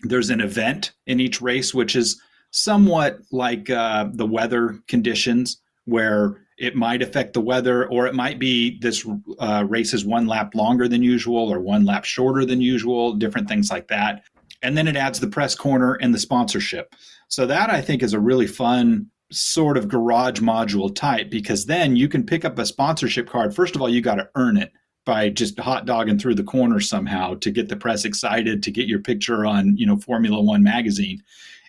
[0.02, 2.18] There's an event in each race, which is
[2.52, 8.38] somewhat like uh, the weather conditions, where it might affect the weather, or it might
[8.38, 9.06] be this
[9.38, 13.48] uh, race is one lap longer than usual or one lap shorter than usual, different
[13.48, 14.24] things like that.
[14.62, 16.94] And then it adds the press corner and the sponsorship.
[17.28, 21.96] So that I think is a really fun sort of garage module type because then
[21.96, 23.54] you can pick up a sponsorship card.
[23.54, 24.70] First of all, you got to earn it
[25.06, 28.86] by just hot dogging through the corner somehow to get the press excited to get
[28.86, 31.22] your picture on, you know, Formula 1 magazine.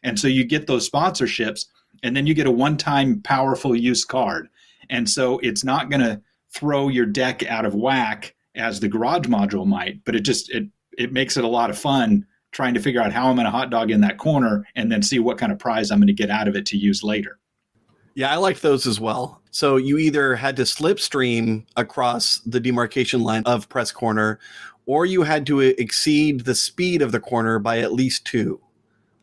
[0.04, 1.68] And so you get those sponsorships
[2.04, 4.50] and then you get a one-time powerful use card.
[4.92, 6.22] And so it's not going to
[6.54, 10.68] throw your deck out of whack as the garage module might, but it just it
[10.98, 13.52] it makes it a lot of fun trying to figure out how I'm going to
[13.52, 16.14] hot dog in that corner and then see what kind of prize I'm going to
[16.14, 17.40] get out of it to use later.
[18.14, 19.42] Yeah, I like those as well.
[19.52, 24.38] So you either had to slipstream across the demarcation line of press corner
[24.86, 28.60] or you had to exceed the speed of the corner by at least 2.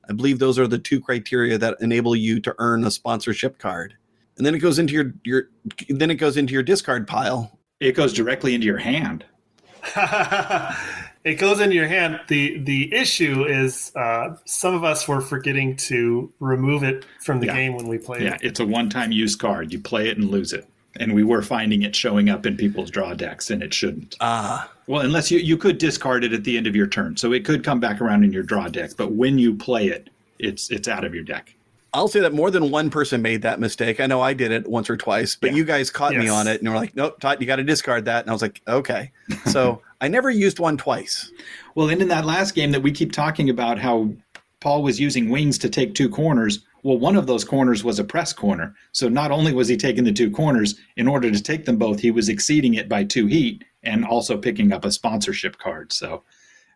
[0.09, 3.98] I believe those are the two criteria that enable you to earn a sponsorship card
[4.39, 5.49] and then it goes into your your
[5.89, 7.59] then it goes into your discard pile.
[7.81, 9.25] It goes directly into your hand.
[11.25, 12.21] it goes into your hand.
[12.29, 17.47] the The issue is uh, some of us were forgetting to remove it from the
[17.47, 17.55] yeah.
[17.55, 18.23] game when we played.
[18.23, 18.27] It.
[18.27, 19.73] Yeah, it's a one time use card.
[19.73, 20.67] You play it and lose it.
[21.01, 24.17] And we were finding it showing up in people's draw decks, and it shouldn't.
[24.21, 24.69] Ah.
[24.89, 27.45] Well, unless you, you could discard it at the end of your turn, so it
[27.45, 28.93] could come back around in your draw deck.
[28.97, 31.55] But when you play it, it's it's out of your deck.
[31.95, 33.99] I'll say that more than one person made that mistake.
[33.99, 35.57] I know I did it once or twice, but yeah.
[35.57, 36.23] you guys caught yes.
[36.23, 38.23] me on it and were like, nope, Todd, you got to discard that.
[38.23, 39.11] And I was like, okay.
[39.47, 41.31] So I never used one twice.
[41.75, 44.11] Well, and in that last game that we keep talking about how
[44.61, 46.65] Paul was using wings to take two corners.
[46.83, 48.75] Well, one of those corners was a press corner.
[48.93, 52.01] So not only was he taking the two corners, in order to take them both,
[52.01, 55.93] he was exceeding it by two heat and also picking up a sponsorship card.
[55.93, 56.23] So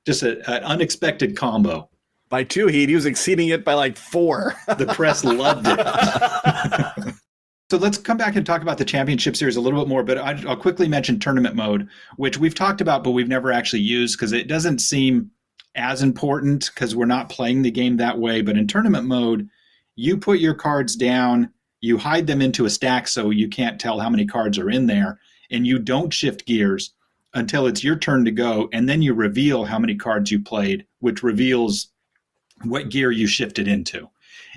[0.07, 1.89] just an unexpected combo
[2.33, 2.89] by two heat.
[2.89, 4.55] He was exceeding it by like four.
[4.79, 7.15] the press loved it.
[7.71, 10.03] so let's come back and talk about the championship series a little bit more.
[10.03, 14.17] But I'll quickly mention tournament mode, which we've talked about, but we've never actually used
[14.17, 15.31] because it doesn't seem
[15.75, 18.41] as important because we're not playing the game that way.
[18.41, 19.47] But in tournament mode,
[19.95, 21.51] you put your cards down,
[21.83, 24.87] you hide them into a stack so you can't tell how many cards are in
[24.87, 26.95] there, and you don't shift gears
[27.35, 30.87] until it's your turn to go, and then you reveal how many cards you played,
[31.01, 31.92] which reveals
[32.65, 34.09] what gear you shifted into.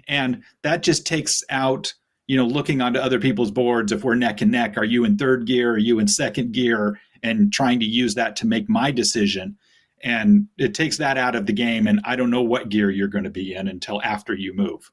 [0.08, 1.94] And that just takes out,
[2.28, 5.18] you know, looking onto other people's boards if we're neck and neck, are you in
[5.18, 8.92] third gear, are you in second gear, and trying to use that to make my
[8.92, 9.58] decision.
[10.04, 13.08] And it takes that out of the game, and I don't know what gear you're
[13.08, 14.92] going to be in until after you move.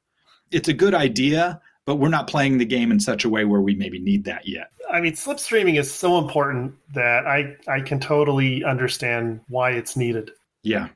[0.51, 3.61] It's a good idea, but we're not playing the game in such a way where
[3.61, 4.70] we maybe need that yet.
[4.90, 10.31] I mean, slipstreaming is so important that I I can totally understand why it's needed.
[10.62, 10.88] Yeah.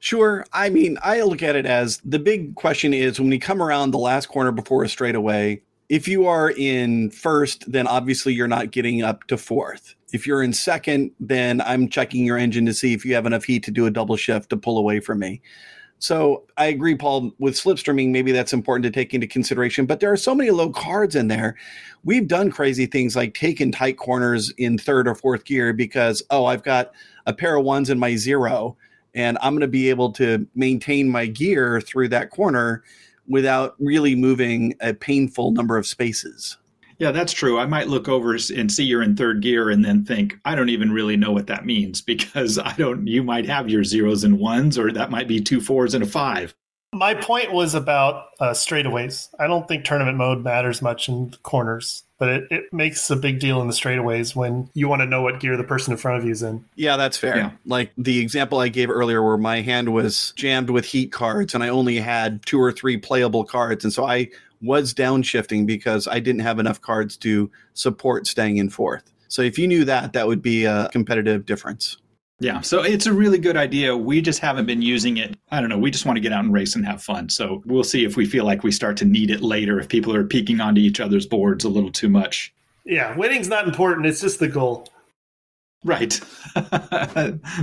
[0.00, 0.44] Sure.
[0.52, 3.90] I mean, I look at it as the big question is when we come around
[3.90, 8.70] the last corner before a straightaway, if you are in first, then obviously you're not
[8.70, 9.94] getting up to fourth.
[10.12, 13.44] If you're in second, then I'm checking your engine to see if you have enough
[13.44, 15.40] heat to do a double shift to pull away from me.
[15.98, 19.84] So I agree, Paul, with slipstreaming, maybe that's important to take into consideration.
[19.84, 21.56] But there are so many low cards in there.
[22.04, 26.44] We've done crazy things like taking tight corners in third or fourth gear because, oh,
[26.44, 26.92] I've got
[27.26, 28.76] a pair of ones in my zero,
[29.18, 32.84] and I'm going to be able to maintain my gear through that corner
[33.26, 36.56] without really moving a painful number of spaces.
[36.98, 37.58] Yeah, that's true.
[37.58, 40.68] I might look over and see you're in third gear and then think, I don't
[40.68, 44.38] even really know what that means because I don't, you might have your zeros and
[44.38, 46.54] ones, or that might be two fours and a five.
[46.98, 49.28] My point was about uh, straightaways.
[49.38, 53.38] I don't think tournament mode matters much in corners, but it, it makes a big
[53.38, 56.18] deal in the straightaways when you want to know what gear the person in front
[56.18, 56.64] of you is in.
[56.74, 57.36] Yeah, that's fair.
[57.36, 57.50] Yeah.
[57.64, 61.62] Like the example I gave earlier where my hand was jammed with heat cards and
[61.62, 63.84] I only had two or three playable cards.
[63.84, 64.28] And so I
[64.60, 69.04] was downshifting because I didn't have enough cards to support staying in fourth.
[69.28, 71.96] So if you knew that, that would be a competitive difference.
[72.40, 73.96] Yeah, so it's a really good idea.
[73.96, 75.36] We just haven't been using it.
[75.50, 75.78] I don't know.
[75.78, 77.28] We just want to get out and race and have fun.
[77.28, 80.14] So we'll see if we feel like we start to need it later if people
[80.14, 82.54] are peeking onto each other's boards a little too much.
[82.84, 84.06] Yeah, winning's not important.
[84.06, 84.88] It's just the goal.
[85.84, 86.20] Right.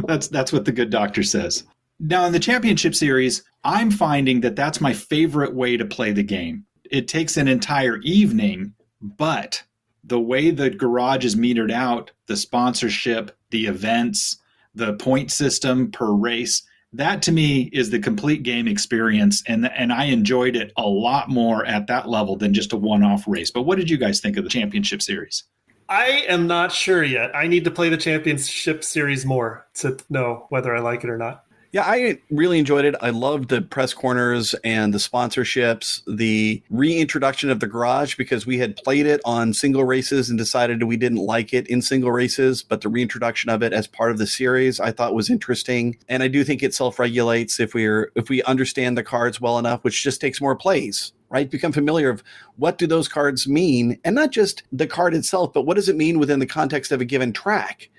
[0.07, 1.63] that's that's what the good doctor says.
[1.99, 6.23] Now in the championship series, I'm finding that that's my favorite way to play the
[6.23, 9.63] game it takes an entire evening, but
[10.03, 14.37] the way the garage is metered out, the sponsorship, the events,
[14.75, 16.61] the point system per race,
[16.93, 21.29] that to me is the complete game experience and and I enjoyed it a lot
[21.29, 23.51] more at that level than just a one-off race.
[23.51, 25.43] But what did you guys think of the championship series?
[25.87, 27.35] I am not sure yet.
[27.35, 31.17] I need to play the championship series more to know whether I like it or
[31.17, 31.44] not.
[31.75, 32.95] Yeah, I really enjoyed it.
[33.01, 38.57] I loved the press corners and the sponsorships, the reintroduction of the garage because we
[38.57, 42.63] had played it on single races and decided we didn't like it in single races,
[42.63, 45.97] but the reintroduction of it as part of the series I thought was interesting.
[46.07, 49.83] And I do think it self-regulates if we're if we understand the cards well enough,
[49.83, 52.23] which just takes more plays right become familiar of
[52.55, 55.95] what do those cards mean and not just the card itself but what does it
[55.95, 57.89] mean within the context of a given track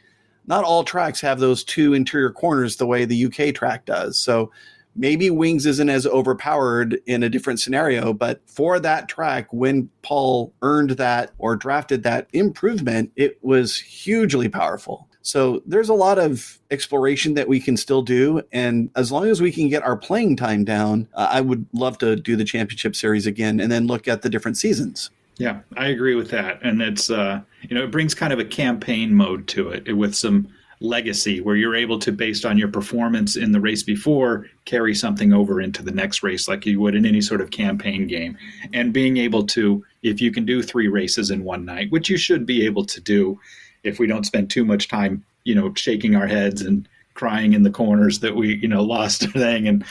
[0.46, 4.18] not all tracks have those two interior corners the way the UK track does.
[4.18, 4.50] So
[4.94, 10.52] maybe Wings isn't as overpowered in a different scenario, but for that track, when Paul
[10.62, 15.08] earned that or drafted that improvement, it was hugely powerful.
[15.22, 18.42] So there's a lot of exploration that we can still do.
[18.52, 21.98] And as long as we can get our playing time down, uh, I would love
[21.98, 25.10] to do the championship series again and then look at the different seasons.
[25.38, 26.62] Yeah, I agree with that.
[26.62, 30.14] And it's, uh, you know, it brings kind of a campaign mode to it with
[30.14, 30.48] some
[30.80, 35.32] legacy where you're able to, based on your performance in the race before, carry something
[35.32, 38.36] over into the next race like you would in any sort of campaign game.
[38.72, 42.16] And being able to, if you can do three races in one night, which you
[42.16, 43.38] should be able to do
[43.84, 47.62] if we don't spend too much time, you know, shaking our heads and crying in
[47.62, 49.84] the corners that we, you know, lost a thing and,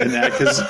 [0.00, 0.60] and that, because,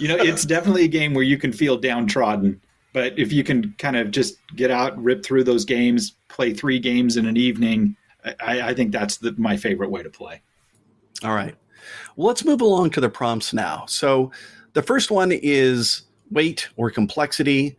[0.00, 2.60] you know, it's definitely a game where you can feel downtrodden
[2.92, 6.78] but if you can kind of just get out, rip through those games, play three
[6.78, 7.96] games in an evening,
[8.40, 10.42] I, I think that's the, my favorite way to play.
[11.22, 11.54] All right.
[12.16, 13.84] Well, let's move along to the prompts now.
[13.86, 14.30] So
[14.72, 17.76] the first one is weight or complexity.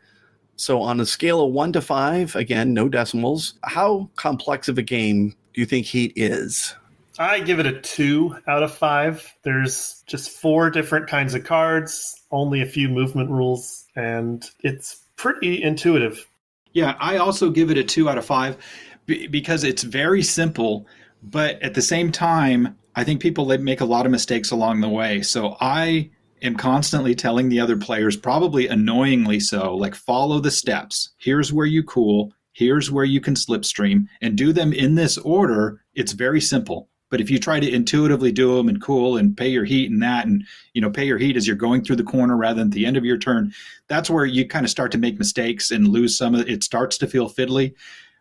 [0.55, 4.83] So on a scale of one to five, again, no decimals, how complex of a
[4.83, 6.75] game do you think Heat is?
[7.19, 9.31] I give it a two out of five.
[9.43, 15.61] There's just four different kinds of cards, only a few movement rules, and it's pretty
[15.61, 16.27] intuitive.
[16.73, 18.57] Yeah, I also give it a two out of five
[19.05, 20.87] because it's very simple,
[21.21, 24.89] but at the same time, I think people make a lot of mistakes along the
[24.89, 25.21] way.
[25.21, 26.09] So I
[26.41, 31.11] am constantly telling the other players, probably annoyingly so, like follow the steps.
[31.17, 32.33] Here's where you cool.
[32.53, 35.83] Here's where you can slipstream and do them in this order.
[35.93, 36.89] It's very simple.
[37.11, 40.01] But if you try to intuitively do them and cool and pay your heat and
[40.01, 40.43] that, and
[40.73, 42.87] you know, pay your heat as you're going through the corner rather than at the
[42.87, 43.53] end of your turn,
[43.87, 46.63] that's where you kind of start to make mistakes and lose some of it.
[46.63, 47.75] Starts to feel fiddly.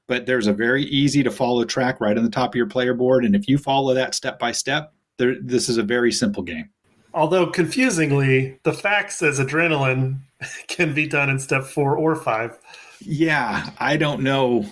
[0.08, 2.94] But there's a very easy to follow track right on the top of your player
[2.94, 3.24] board.
[3.24, 6.68] And if you follow that step by step, there, this is a very simple game.
[7.14, 10.18] Although confusingly, the fact says adrenaline
[10.68, 12.58] can be done in step four or five.
[13.02, 14.66] Yeah, I don't know.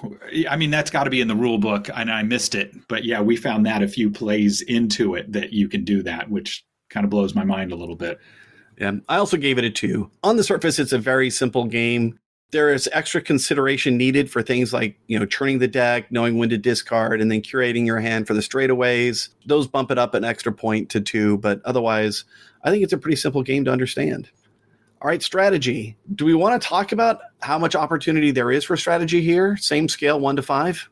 [0.48, 2.74] I mean, that's got to be in the rule book, and I missed it.
[2.86, 6.30] But yeah, we found that a few plays into it that you can do that,
[6.30, 8.18] which kind of blows my mind a little bit.
[8.78, 10.10] Yeah, I also gave it a two.
[10.22, 12.18] On the surface, it's a very simple game.
[12.50, 16.48] There is extra consideration needed for things like, you know, turning the deck, knowing when
[16.50, 19.30] to discard, and then curating your hand for the straightaways.
[19.46, 22.24] Those bump it up an extra point to two, but otherwise,
[22.62, 24.30] I think it's a pretty simple game to understand.
[25.00, 25.96] All right, strategy.
[26.12, 29.56] Do we want to talk about how much opportunity there is for strategy here?
[29.56, 30.88] Same scale, one to five?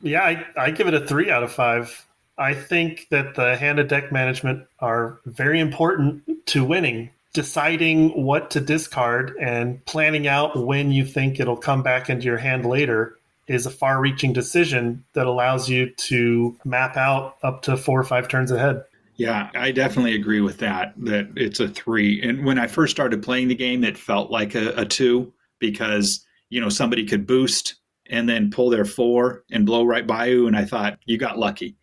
[0.00, 2.06] Yeah, I, I give it a three out of five.
[2.38, 7.10] I think that the hand of deck management are very important to winning.
[7.34, 12.38] Deciding what to discard and planning out when you think it'll come back into your
[12.38, 17.76] hand later is a far reaching decision that allows you to map out up to
[17.76, 18.84] four or five turns ahead.
[19.16, 20.94] Yeah, I definitely agree with that.
[20.96, 22.20] That it's a three.
[22.22, 26.26] And when I first started playing the game, it felt like a, a two because
[26.48, 27.76] you know somebody could boost
[28.10, 31.38] and then pull their four and blow right by you, and I thought you got
[31.38, 31.76] lucky.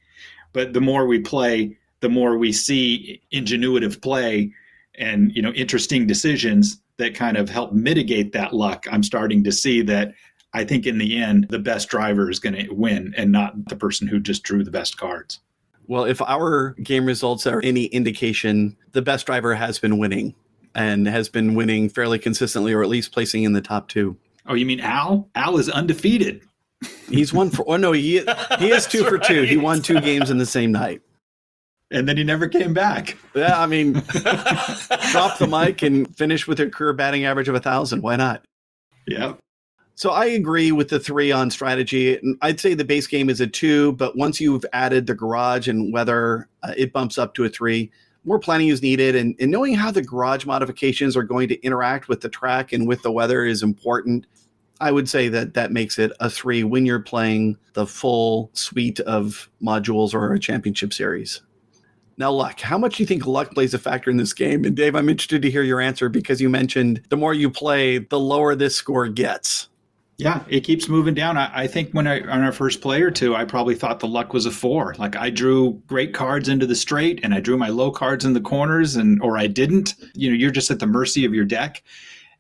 [0.54, 4.54] But the more we play, the more we see ingenuitive play
[4.96, 8.86] and you know interesting decisions that kind of help mitigate that luck.
[8.92, 10.14] I'm starting to see that
[10.54, 13.76] I think in the end, the best driver is going to win and not the
[13.76, 15.40] person who just drew the best cards.
[15.88, 20.36] Well, if our game results are any indication, the best driver has been winning
[20.76, 24.18] and has been winning fairly consistently, or at least placing in the top two.
[24.48, 25.30] Oh, you mean Al?
[25.36, 26.42] Al is undefeated.
[27.10, 27.64] He's one for.
[27.68, 28.24] Oh no, he
[28.58, 29.24] he is two for right.
[29.24, 29.44] two.
[29.44, 31.02] He won two games in the same night,
[31.92, 33.18] and then he never came back.
[33.36, 33.94] Yeah, I mean,
[35.12, 38.02] drop the mic and finish with a career batting average of a thousand.
[38.02, 38.44] Why not?
[39.06, 39.34] Yeah.
[39.96, 42.18] So I agree with the three on strategy.
[42.18, 45.68] And I'd say the base game is a two, but once you've added the garage
[45.68, 47.92] and weather, uh, it bumps up to a three.
[48.24, 52.08] More planning is needed, and, and knowing how the garage modifications are going to interact
[52.08, 54.28] with the track and with the weather is important.
[54.80, 59.00] I would say that that makes it a three when you're playing the full suite
[59.02, 61.42] of modules or a championship series.
[62.18, 62.60] Now, luck.
[62.60, 64.66] How much do you think luck plays a factor in this game?
[64.66, 67.98] And Dave, I'm interested to hear your answer because you mentioned the more you play,
[67.98, 69.70] the lower this score gets.
[70.18, 71.36] Yeah, it keeps moving down.
[71.38, 74.08] I, I, think when I on our first play or two, I probably thought the
[74.08, 74.94] luck was a four.
[75.00, 78.34] Like I drew great cards into the straight, and I drew my low cards in
[78.34, 79.96] the corners, and or I didn't.
[80.14, 81.82] You know, you're just at the mercy of your deck.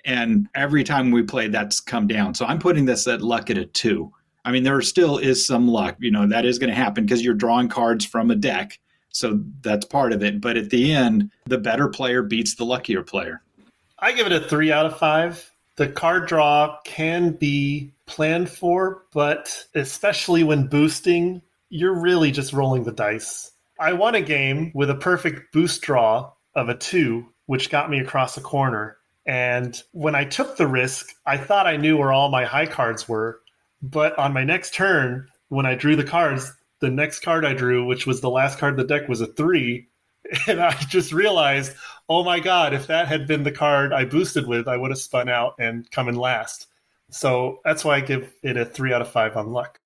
[0.05, 2.33] And every time we play, that's come down.
[2.33, 4.11] So I'm putting this at luck at a two.
[4.45, 5.95] I mean, there still is some luck.
[5.99, 8.79] You know, that is going to happen because you're drawing cards from a deck.
[9.09, 10.41] So that's part of it.
[10.41, 13.41] But at the end, the better player beats the luckier player.
[13.99, 19.03] I give it a three out of five the card draw can be planned for,
[19.13, 23.51] but especially when boosting, you're really just rolling the dice.
[23.79, 27.99] I won a game with a perfect boost draw of a two, which got me
[27.99, 28.97] across a corner.
[29.25, 33.07] And when I took the risk, I thought I knew where all my high cards
[33.07, 33.39] were.
[33.81, 37.85] But on my next turn, when I drew the cards, the next card I drew,
[37.85, 39.87] which was the last card of the deck, was a three.
[40.47, 41.73] And I just realized,
[42.11, 44.99] oh my god, if that had been the card I boosted with, I would have
[44.99, 46.67] spun out and come in last.
[47.09, 49.79] So that's why I give it a three out of five on luck.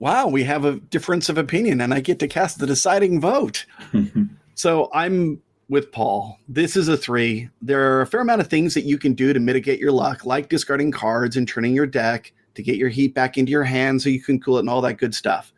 [0.00, 3.66] Wow, we have a difference of opinion, and I get to cast the deciding vote.
[4.56, 6.40] so I'm with Paul.
[6.48, 7.48] This is a three.
[7.62, 10.26] There are a fair amount of things that you can do to mitigate your luck,
[10.26, 14.02] like discarding cards and turning your deck to get your heat back into your hand
[14.02, 15.52] so you can cool it and all that good stuff.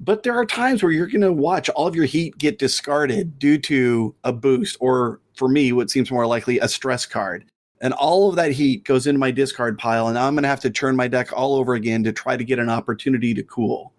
[0.00, 3.38] But there are times where you're going to watch all of your heat get discarded
[3.38, 7.46] due to a boost or for me, what seems more likely a stress card.
[7.80, 10.48] And all of that heat goes into my discard pile, and now I'm going to
[10.48, 13.42] have to turn my deck all over again to try to get an opportunity to
[13.44, 13.92] cool.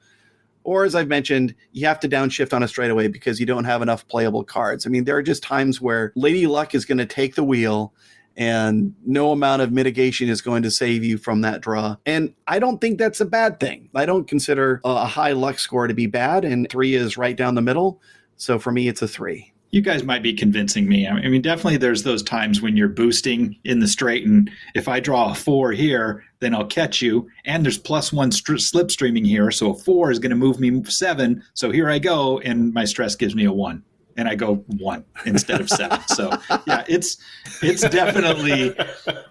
[0.66, 3.82] Or, as I've mentioned, you have to downshift on a straightaway because you don't have
[3.82, 4.86] enough playable cards.
[4.86, 7.94] I mean, there are just times where Lady Luck is going to take the wheel,
[8.36, 11.96] and no amount of mitigation is going to save you from that draw.
[12.06, 13.90] And I don't think that's a bad thing.
[13.96, 17.56] I don't consider a high luck score to be bad, and three is right down
[17.56, 18.02] the middle.
[18.36, 21.08] So for me, it's a three you guys might be convincing me.
[21.08, 25.00] I mean, definitely there's those times when you're boosting in the straight, and if I
[25.00, 27.30] draw a four here, then I'll catch you.
[27.46, 30.84] And there's plus one st- slipstreaming here, so a four is going to move me
[30.86, 31.44] seven.
[31.54, 33.84] So here I go, and my stress gives me a one,
[34.18, 36.00] and I go one instead of seven.
[36.08, 36.32] so
[36.66, 37.18] yeah, it's
[37.62, 38.76] it's definitely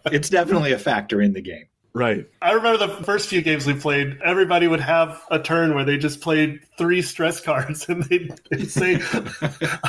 [0.06, 1.66] it's definitely a factor in the game.
[1.94, 2.28] Right.
[2.42, 5.96] I remember the first few games we played, everybody would have a turn where they
[5.96, 8.94] just played three stress cards and they'd, they'd say,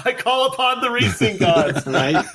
[0.05, 1.85] I call upon the racing gods.
[1.89, 2.25] Right.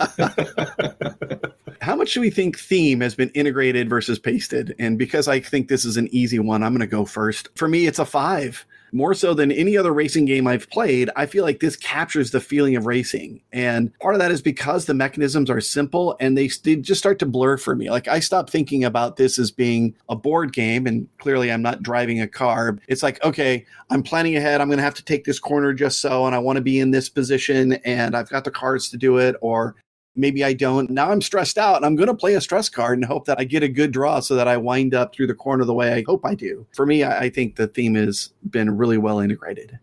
[1.81, 4.75] How much do we think theme has been integrated versus pasted?
[4.79, 7.49] And because I think this is an easy one, I'm going to go first.
[7.55, 8.65] For me, it's a five.
[8.95, 12.41] More so than any other racing game I've played, I feel like this captures the
[12.41, 13.41] feeling of racing.
[13.53, 17.19] And part of that is because the mechanisms are simple and they, they just start
[17.19, 17.91] to blur for me.
[17.91, 21.83] Like I stopped thinking about this as being a board game, and clearly I'm not
[21.83, 22.79] driving a car.
[22.87, 24.61] It's like, okay, I'm planning ahead.
[24.61, 26.79] I'm going to have to take this corner just so, and I want to be
[26.79, 29.35] in this position, and I've got the cards to do it.
[29.41, 29.75] Or
[30.17, 30.91] maybe I don't.
[30.91, 33.41] Now I'm stressed out and I'm going to play a stress card and hope that
[33.41, 35.93] I get a good draw so that I wind up through the corner the way
[35.93, 36.67] I hope I do.
[36.75, 39.79] For me, I, think the theme has been really well integrated.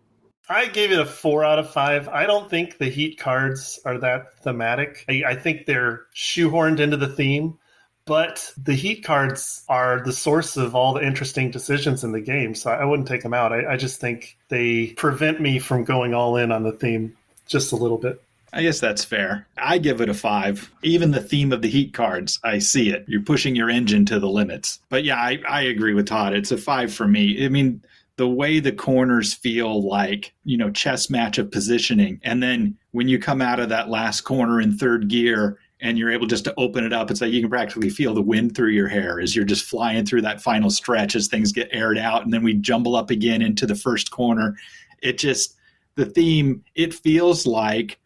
[0.50, 2.08] I gave it a four out of five.
[2.10, 5.06] I don't think the heat cards are that thematic.
[5.08, 7.58] I, I think they're shoehorned into the theme,
[8.06, 12.56] but the heat cards are the source of all the interesting decisions in the game.
[12.56, 13.54] So I wouldn't take them out.
[13.54, 17.16] I, I just think they prevent me from going all in on the theme
[17.48, 18.22] just a little bit.
[18.54, 19.48] I guess that's fair.
[19.58, 20.70] I give it a five.
[20.84, 23.06] Even the theme of the heat cards, I see it.
[23.08, 24.80] You're pushing your engine to the limits.
[24.90, 26.34] But yeah, I, I agree with Todd.
[26.34, 27.46] It's a five for me.
[27.46, 27.82] I mean,
[28.18, 32.20] the way the corners feel like, you know, chess match of positioning.
[32.24, 36.12] And then when you come out of that last corner in third gear and you're
[36.12, 38.72] able just to open it up, it's like you can practically feel the wind through
[38.72, 42.24] your hair as you're just flying through that final stretch as things get aired out.
[42.24, 44.58] And then we jumble up again into the first corner.
[45.02, 45.56] It just,
[45.96, 47.98] the theme, it feels like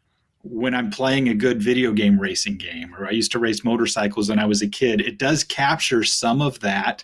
[0.48, 4.30] when I'm playing a good video game racing game, or I used to race motorcycles
[4.30, 7.04] when I was a kid, it does capture some of that,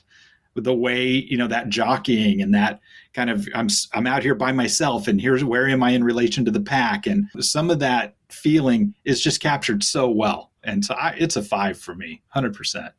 [0.55, 2.81] the way you know that jockeying and that
[3.13, 6.45] kind of I'm I'm out here by myself, and here's where am I in relation
[6.45, 10.93] to the pack, and some of that feeling is just captured so well, and so
[10.93, 12.93] I, it's a five for me, hundred percent.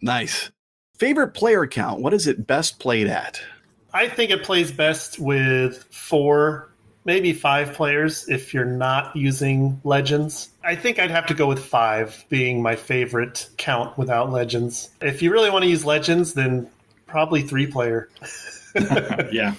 [0.00, 0.50] Nice.
[0.98, 2.00] Favorite player count?
[2.00, 3.40] What is it best played at?
[3.92, 6.71] I think it plays best with four
[7.04, 10.50] maybe five players if you're not using legends.
[10.64, 14.90] I think I'd have to go with five being my favorite count without legends.
[15.00, 16.68] If you really want to use legends, then
[17.06, 18.08] probably three player.
[19.30, 19.54] yeah.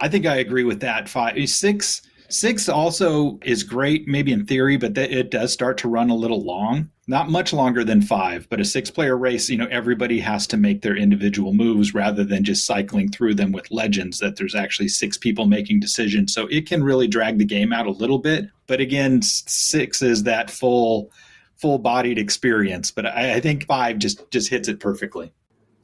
[0.00, 1.08] I think I agree with that.
[1.08, 6.10] Five, six, six also is great, maybe in theory, but it does start to run
[6.10, 9.68] a little long not much longer than five, but a six player race, you know,
[9.70, 14.18] everybody has to make their individual moves rather than just cycling through them with legends
[14.20, 16.32] that there's actually six people making decisions.
[16.32, 18.46] So it can really drag the game out a little bit.
[18.66, 21.10] But again, six is that full
[21.56, 22.90] full bodied experience.
[22.90, 25.32] But I, I think five just just hits it perfectly.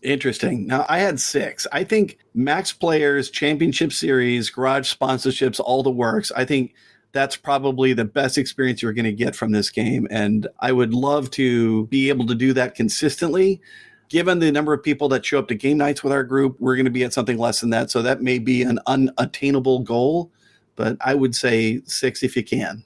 [0.02, 0.66] Interesting.
[0.66, 1.66] Now I had six.
[1.70, 6.32] I think max players, championship series, garage sponsorships, all the works.
[6.32, 6.74] I think
[7.12, 10.06] that's probably the best experience you're going to get from this game.
[10.10, 13.60] And I would love to be able to do that consistently.
[14.08, 16.74] Given the number of people that show up to game nights with our group, we're
[16.76, 17.90] going to be at something less than that.
[17.90, 20.32] So that may be an unattainable goal,
[20.76, 22.84] but I would say six if you can.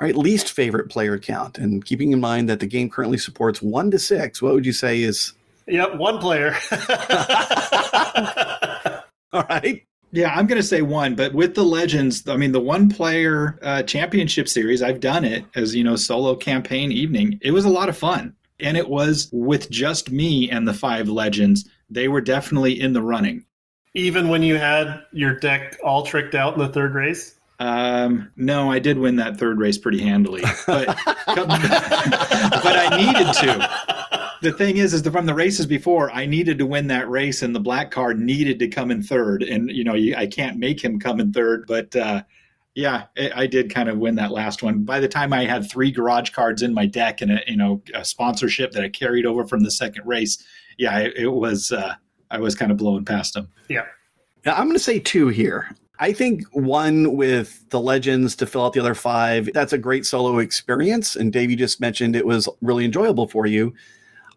[0.00, 1.58] All right, least favorite player count.
[1.58, 4.72] And keeping in mind that the game currently supports one to six, what would you
[4.72, 5.32] say is?
[5.66, 6.54] Yep, one player.
[9.32, 9.84] All right.
[10.10, 13.58] Yeah, I'm going to say one, but with the legends, I mean, the one player
[13.62, 17.38] uh, championship series, I've done it as, you know, solo campaign evening.
[17.42, 18.34] It was a lot of fun.
[18.60, 21.68] And it was with just me and the five legends.
[21.90, 23.44] They were definitely in the running.
[23.94, 27.34] Even when you had your deck all tricked out in the third race?
[27.60, 33.97] Um, no, I did win that third race pretty handily, but, but I needed to
[34.42, 37.42] the thing is, is the, from the races before, I needed to win that race,
[37.42, 39.42] and the black car needed to come in third.
[39.42, 42.22] And you know, you, I can't make him come in third, but uh,
[42.74, 44.84] yeah, I, I did kind of win that last one.
[44.84, 47.82] By the time I had three garage cards in my deck and a you know
[47.94, 50.42] a sponsorship that I carried over from the second race,
[50.78, 51.94] yeah, it, it was uh,
[52.30, 53.48] I was kind of blowing past him.
[53.68, 53.86] Yeah.
[54.44, 55.68] Now, I'm going to say two here.
[56.00, 60.06] I think one with the legends to fill out the other five, that's a great
[60.06, 61.16] solo experience.
[61.16, 63.74] And Dave, you just mentioned it was really enjoyable for you.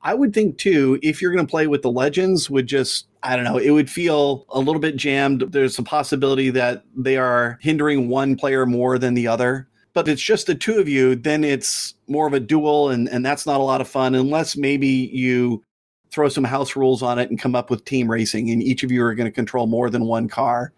[0.04, 3.36] I would think too, if you're going to play with the legends, would just I
[3.36, 5.42] don't know, it would feel a little bit jammed.
[5.50, 9.68] There's a possibility that they are hindering one player more than the other.
[9.94, 13.10] But if it's just the two of you, then it's more of a duel, and,
[13.10, 15.64] and that's not a lot of fun unless maybe you
[16.12, 18.92] throw some house rules on it and come up with team racing, and each of
[18.92, 20.74] you are going to control more than one car.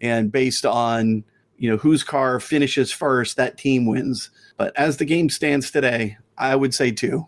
[0.00, 1.24] And based on
[1.56, 4.30] you know whose car finishes first, that team wins.
[4.56, 7.26] But as the game stands today, I would say two.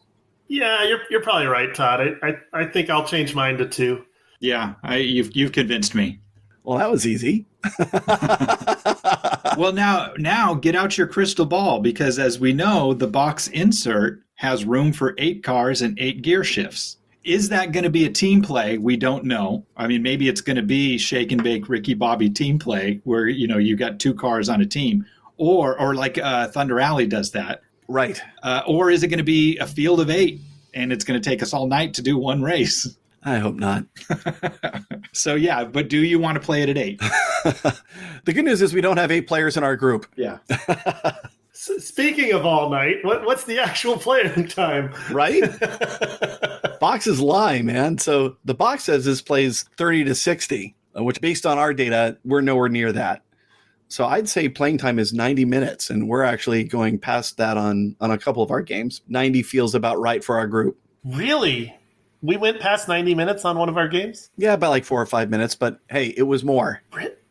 [0.48, 2.00] Yeah, you're you're probably right, Todd.
[2.00, 4.04] I, I, I think I'll change mine to two.
[4.40, 6.20] Yeah, I, you've you've convinced me.
[6.64, 7.46] Well, that was easy.
[9.56, 14.22] well, now now get out your crystal ball because as we know, the box insert
[14.36, 16.98] has room for eight cars and eight gear shifts.
[17.24, 18.78] Is that going to be a team play?
[18.78, 19.64] We don't know.
[19.76, 23.28] I mean, maybe it's going to be shake and bake Ricky Bobby team play where,
[23.28, 27.06] you know, you got two cars on a team or, or like uh, Thunder Alley
[27.06, 27.62] does that.
[27.88, 28.20] Right.
[28.42, 30.40] Uh, or is it going to be a field of eight
[30.74, 32.96] and it's going to take us all night to do one race?
[33.24, 33.84] I hope not.
[35.12, 36.98] so yeah, but do you want to play it at eight?
[38.24, 40.06] the good news is we don't have eight players in our group.
[40.16, 40.38] Yeah.
[41.52, 44.92] Speaking of all night, what, what's the actual playing time?
[45.12, 45.44] Right?
[46.80, 47.98] Boxes lie, man.
[47.98, 52.18] So the box says this plays 30 to 60, uh, which based on our data,
[52.24, 53.22] we're nowhere near that.
[53.92, 57.94] So I'd say playing time is 90 minutes, and we're actually going past that on
[58.00, 59.02] on a couple of our games.
[59.08, 60.78] 90 feels about right for our group.
[61.04, 61.76] Really?
[62.22, 64.30] We went past 90 minutes on one of our games?
[64.38, 66.80] Yeah, about like four or five minutes, but hey, it was more.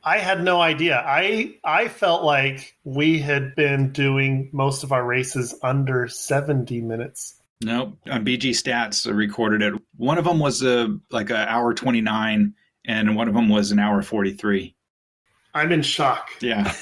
[0.03, 1.03] I had no idea.
[1.03, 7.41] I I felt like we had been doing most of our races under 70 minutes.
[7.63, 9.81] No, on uh, BG Stats I recorded it.
[9.97, 12.53] One of them was a like an hour 29
[12.85, 14.75] and one of them was an hour 43.
[15.53, 16.29] I'm in shock.
[16.39, 16.73] Yeah.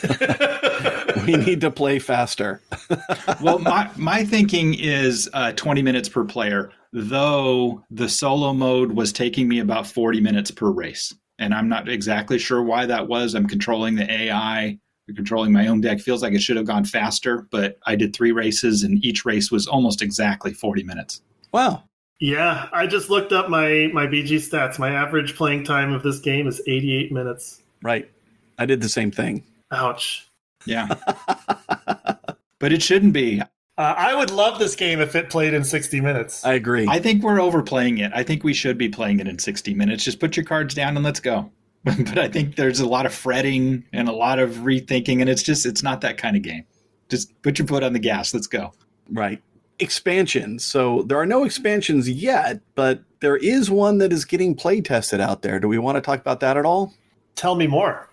[1.25, 2.61] we need to play faster.
[3.41, 9.11] well, my my thinking is uh, 20 minutes per player, though the solo mode was
[9.11, 13.33] taking me about 40 minutes per race and I'm not exactly sure why that was.
[13.33, 14.77] I'm controlling the AI,
[15.15, 16.01] controlling my own deck.
[16.01, 19.49] Feels like it should have gone faster, but I did three races, and each race
[19.49, 21.21] was almost exactly 40 minutes.
[21.53, 21.85] Wow.
[22.19, 24.77] Yeah, I just looked up my my BG stats.
[24.77, 27.63] My average playing time of this game is 88 minutes.
[27.81, 28.11] Right.
[28.59, 29.43] I did the same thing.
[29.71, 30.29] Ouch.
[30.65, 30.87] Yeah.
[32.59, 33.41] but it shouldn't be.
[33.41, 36.45] Uh, I would love this game if it played in 60 minutes.
[36.45, 36.85] I agree.
[36.89, 38.11] I think we're overplaying it.
[38.13, 40.03] I think we should be playing it in 60 minutes.
[40.03, 41.49] Just put your cards down and let's go.
[41.85, 45.41] but I think there's a lot of fretting and a lot of rethinking, and it's
[45.41, 46.65] just, it's not that kind of game.
[47.07, 48.33] Just put your foot on the gas.
[48.33, 48.73] Let's go.
[49.09, 49.41] Right.
[49.79, 50.65] Expansions.
[50.65, 55.21] So there are no expansions yet, but there is one that is getting play tested
[55.21, 55.57] out there.
[55.57, 56.93] Do we want to talk about that at all?
[57.35, 58.08] Tell me more.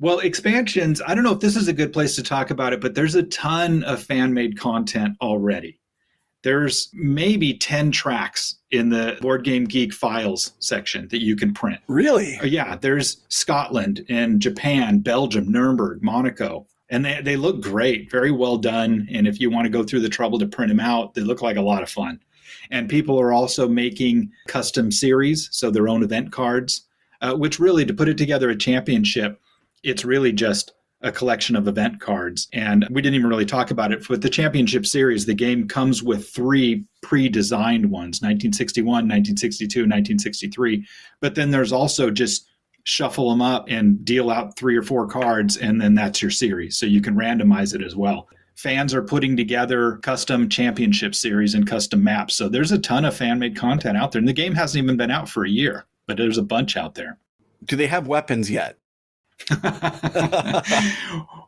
[0.00, 2.80] Well, expansions, I don't know if this is a good place to talk about it,
[2.80, 5.78] but there's a ton of fan made content already.
[6.42, 11.78] There's maybe 10 tracks in the Board Game Geek files section that you can print.
[11.86, 12.36] Really?
[12.38, 16.66] Uh, yeah, there's Scotland and Japan, Belgium, Nuremberg, Monaco.
[16.90, 19.06] And they, they look great, very well done.
[19.12, 21.42] And if you want to go through the trouble to print them out, they look
[21.42, 22.18] like a lot of fun.
[22.70, 26.86] And people are also making custom series, so their own event cards,
[27.20, 29.40] uh, which really, to put it together a championship,
[29.82, 30.72] it's really just
[31.02, 32.48] a collection of event cards.
[32.52, 34.08] And we didn't even really talk about it.
[34.08, 40.86] With the championship series, the game comes with three pre designed ones 1961, 1962, 1963.
[41.20, 42.48] But then there's also just
[42.84, 46.76] shuffle them up and deal out three or four cards, and then that's your series.
[46.76, 48.28] So you can randomize it as well.
[48.56, 52.34] Fans are putting together custom championship series and custom maps.
[52.34, 54.18] So there's a ton of fan made content out there.
[54.18, 56.94] And the game hasn't even been out for a year, but there's a bunch out
[56.94, 57.18] there.
[57.64, 58.78] Do they have weapons yet?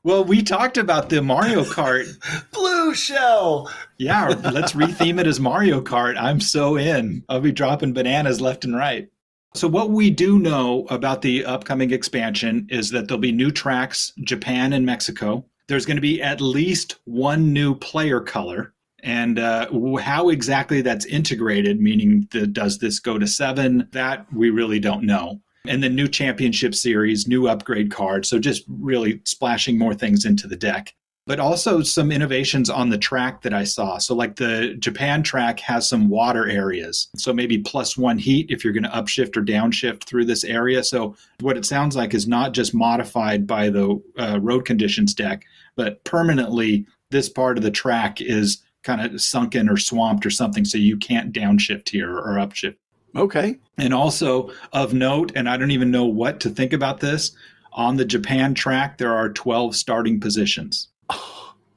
[0.02, 2.06] well, we talked about the Mario Kart
[2.52, 3.70] blue shell.
[3.98, 6.16] Yeah, let's retheme it as Mario Kart.
[6.20, 7.24] I'm so in.
[7.28, 9.08] I'll be dropping bananas left and right.
[9.54, 14.12] So, what we do know about the upcoming expansion is that there'll be new tracks,
[14.24, 15.44] Japan and Mexico.
[15.68, 18.74] There's going to be at least one new player color.
[19.02, 19.68] And uh,
[19.98, 25.04] how exactly that's integrated, meaning the, does this go to seven, that we really don't
[25.04, 28.28] know and the new championship series, new upgrade cards.
[28.28, 30.94] So just really splashing more things into the deck.
[31.26, 33.96] But also some innovations on the track that I saw.
[33.96, 37.08] So, like the Japan track has some water areas.
[37.16, 40.84] So, maybe plus one heat if you're going to upshift or downshift through this area.
[40.84, 45.46] So, what it sounds like is not just modified by the uh, road conditions deck,
[45.76, 50.66] but permanently this part of the track is kind of sunken or swamped or something.
[50.66, 52.76] So, you can't downshift here or upshift
[53.16, 53.56] Okay.
[53.78, 57.32] And also of note, and I don't even know what to think about this,
[57.72, 60.88] on the Japan track, there are 12 starting positions.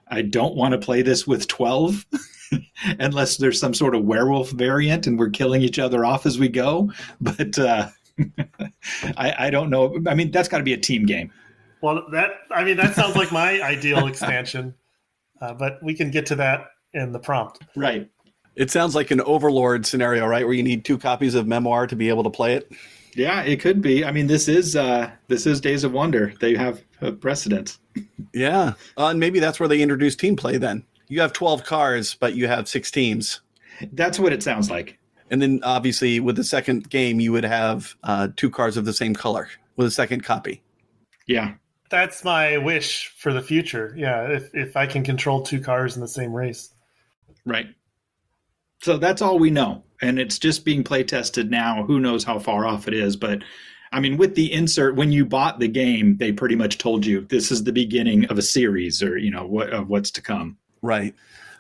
[0.10, 2.06] I don't want to play this with 12
[3.00, 6.50] unless there's some sort of werewolf variant and we're killing each other off as we
[6.50, 6.92] go.
[7.22, 7.90] But uh,
[9.18, 10.02] I, I don't know.
[10.08, 11.32] I mean, that's got to be a team game.
[11.82, 14.74] Well, that, I mean, that sounds like my ideal expansion,
[15.42, 17.60] uh, but we can get to that in the prompt.
[17.76, 18.10] Right.
[18.58, 20.44] It sounds like an overlord scenario, right?
[20.44, 22.72] Where you need two copies of Memoir to be able to play it.
[23.14, 24.04] Yeah, it could be.
[24.04, 26.34] I mean, this is uh, this is Days of Wonder.
[26.40, 27.78] They have a precedent.
[28.34, 30.58] Yeah, uh, and maybe that's where they introduce team play.
[30.58, 33.42] Then you have twelve cars, but you have six teams.
[33.94, 34.98] That's what it sounds like.
[35.30, 38.94] And then obviously with the second game, you would have uh, two cars of the
[38.94, 40.64] same color with a second copy.
[41.28, 41.54] Yeah,
[41.90, 43.94] that's my wish for the future.
[43.96, 46.72] Yeah, if if I can control two cars in the same race.
[47.46, 47.68] Right.
[48.82, 49.84] So that's all we know.
[50.02, 51.84] and it's just being play tested now.
[51.84, 53.44] Who knows how far off it is, but
[53.92, 57.22] I mean, with the insert, when you bought the game, they pretty much told you
[57.22, 60.58] this is the beginning of a series, or you know what of what's to come.
[60.82, 61.16] Right.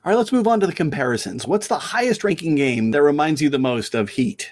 [0.05, 1.47] All right, let's move on to the comparisons.
[1.47, 4.51] What's the highest ranking game that reminds you the most of Heat?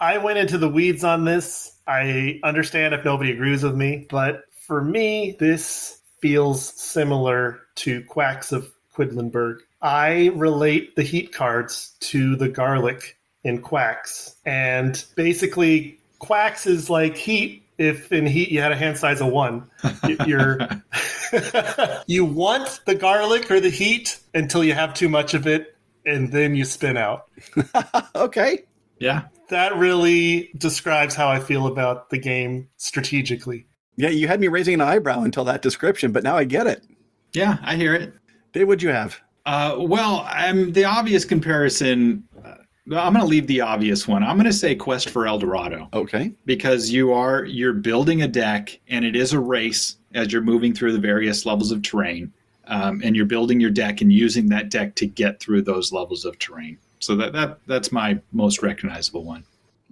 [0.00, 1.76] I went into the weeds on this.
[1.86, 8.50] I understand if nobody agrees with me, but for me, this feels similar to Quacks
[8.52, 9.58] of Quedlinburg.
[9.86, 14.34] I relate the Heat cards to the garlic in Quacks.
[14.44, 19.28] And basically, Quacks is like Heat if in Heat you had a hand size of
[19.28, 19.70] one.
[20.26, 20.58] You're
[22.08, 26.32] you want the garlic or the heat until you have too much of it, and
[26.32, 27.30] then you spin out.
[28.16, 28.64] okay.
[28.98, 29.28] Yeah.
[29.50, 33.68] That really describes how I feel about the game strategically.
[33.94, 36.82] Yeah, you had me raising an eyebrow until that description, but now I get it.
[37.32, 38.14] Yeah, I hear it.
[38.52, 39.20] Dave, what'd you have?
[39.46, 42.24] Uh, well, I'm the obvious comparison.
[42.44, 42.56] Uh,
[42.96, 44.24] I'm going to leave the obvious one.
[44.24, 45.88] I'm going to say Quest for El Dorado.
[45.94, 46.32] Okay.
[46.44, 50.74] Because you are you're building a deck, and it is a race as you're moving
[50.74, 52.32] through the various levels of terrain,
[52.66, 56.24] um, and you're building your deck and using that deck to get through those levels
[56.24, 56.78] of terrain.
[56.98, 59.44] So that that that's my most recognizable one.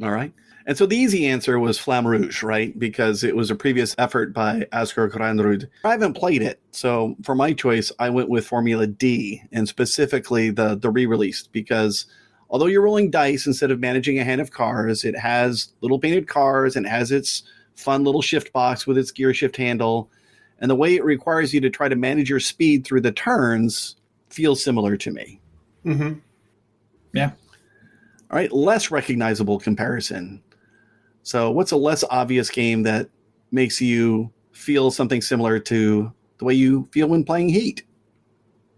[0.02, 0.32] All right.
[0.66, 2.78] And so the easy answer was Flamme Rouge, right?
[2.78, 5.68] Because it was a previous effort by Asger Granerud.
[5.84, 6.60] I haven't played it.
[6.70, 11.52] So for my choice, I went with Formula Dé and specifically the, the re released
[11.52, 12.06] because
[12.48, 16.28] although you're rolling dice instead of managing a hand of cars, it has little painted
[16.28, 17.42] cars and has its
[17.74, 20.10] fun little shift box with its gear shift handle.
[20.60, 23.96] And the way it requires you to try to manage your speed through the turns
[24.30, 25.40] feels similar to me.
[25.84, 26.20] Mm-hmm.
[27.12, 27.32] Yeah.
[28.30, 30.42] All right, less recognizable comparison.
[31.24, 33.08] So, what's a less obvious game that
[33.50, 37.82] makes you feel something similar to the way you feel when playing Heat?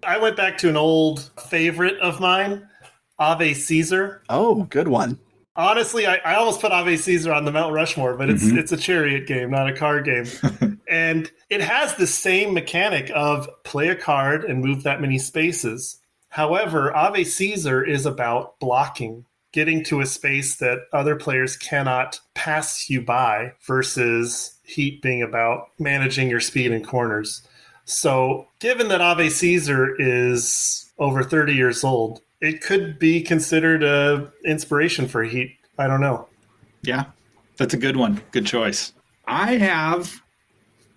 [0.07, 2.68] I went back to an old favorite of mine,
[3.18, 4.22] Ave Caesar.
[4.28, 5.18] Oh, good one.
[5.57, 8.59] Honestly, I, I almost put Ave Caesar on the Mount Rushmore, but it's mm-hmm.
[8.59, 10.26] it's a chariot game, not a card game.
[10.88, 15.99] and it has the same mechanic of play a card and move that many spaces.
[16.28, 19.24] However, Ave Caesar is about blocking
[19.57, 25.68] getting to a space that other players cannot pass you by versus Heat being about
[25.78, 27.40] managing your speed in corners.
[27.86, 34.30] So, given that Ave Caesar is over 30 years old, it could be considered a
[34.44, 35.57] inspiration for Heat.
[35.78, 36.28] I don't know.
[36.82, 37.04] Yeah,
[37.57, 38.20] that's a good one.
[38.32, 38.92] Good choice.
[39.26, 40.20] I have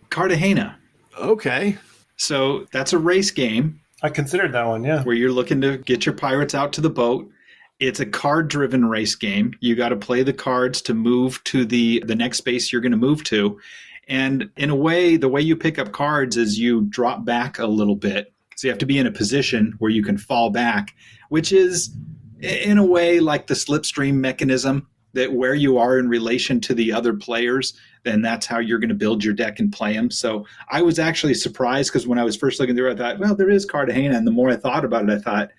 [0.10, 0.78] Cartagena.
[1.18, 1.78] Okay.
[2.18, 3.80] So that's a race game.
[4.04, 5.04] I considered that one, yeah.
[5.04, 7.32] Where you're looking to get your pirates out to the boat
[7.80, 9.56] it's a card driven race game.
[9.62, 12.92] You got to play the cards to move to the the next space you're going
[12.92, 13.60] to move to.
[14.08, 17.68] And in a way, the way you pick up cards is you drop back a
[17.68, 18.34] little bit.
[18.56, 20.94] So you have to be in a position where you can fall back,
[21.30, 21.96] which is
[22.42, 26.92] in a way like the slipstream mechanism that where you are in relation to the
[26.92, 27.74] other players,
[28.04, 30.12] then that's how you're going to build your deck and play them.
[30.12, 33.36] So I was actually surprised because when I was first looking through, I thought, well,
[33.36, 34.16] there is Cartagena.
[34.16, 35.52] And the more I thought about it, I thought,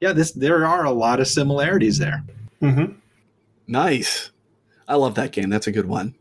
[0.00, 2.24] yeah, this there are a lot of similarities there.
[2.62, 2.92] Mm-hmm.
[3.66, 4.30] Nice.
[4.88, 5.50] I love that game.
[5.50, 6.14] That's a good one.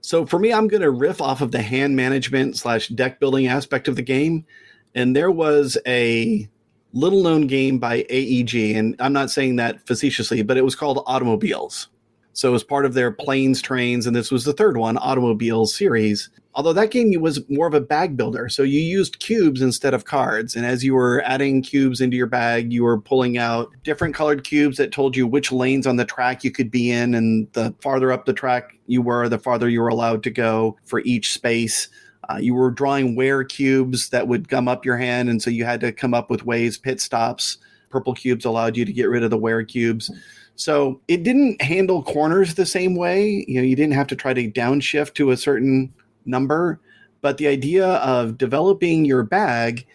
[0.00, 3.48] So for me, I'm going to riff off of the hand management slash deck building
[3.48, 4.46] aspect of the game.
[4.94, 6.48] And there was a
[6.92, 11.02] little known game by AEG, and I'm not saying that facetiously, but it was called
[11.06, 11.88] Automobiles.
[12.32, 15.74] So it was part of their planes, trains, and this was the third one, Automobiles
[15.74, 16.30] series.
[16.56, 18.48] Although that game was more of a bag builder.
[18.48, 20.56] So you used cubes instead of cards.
[20.56, 24.42] And as you were adding cubes into your bag, you were pulling out different colored
[24.42, 27.14] cubes that told you which lanes on the track you could be in.
[27.14, 30.78] And the farther up the track you were, the farther you were allowed to go
[30.86, 31.88] for each space.
[32.30, 35.28] Uh, you were drawing wear cubes that would gum up your hand.
[35.28, 37.58] And so you had to come up with ways, pit stops.
[37.90, 40.10] Purple cubes allowed you to get rid of the wear cubes.
[40.54, 43.44] So it didn't handle corners the same way.
[43.46, 45.92] You know, you didn't have to try to downshift to a certain
[46.26, 46.80] number,
[47.20, 49.86] but the idea of developing your bag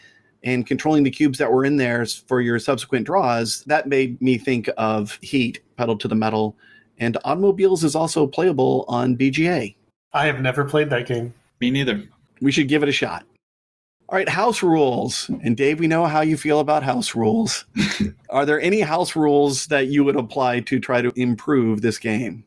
[0.44, 4.38] and controlling the cubes that were in there for your subsequent draws, that made me
[4.38, 6.56] think of Heat, Pedal to the Metal.
[6.98, 9.76] And Automobiles is also playable on BGA.
[10.14, 11.34] I have never played that game.
[11.60, 12.04] Me neither.
[12.42, 13.26] We should give it a shot.
[14.10, 15.30] All right, house rules.
[15.42, 17.66] And Dave, we know how you feel about house rules.
[18.30, 22.44] Are there any house rules that you would apply to try to improve this game?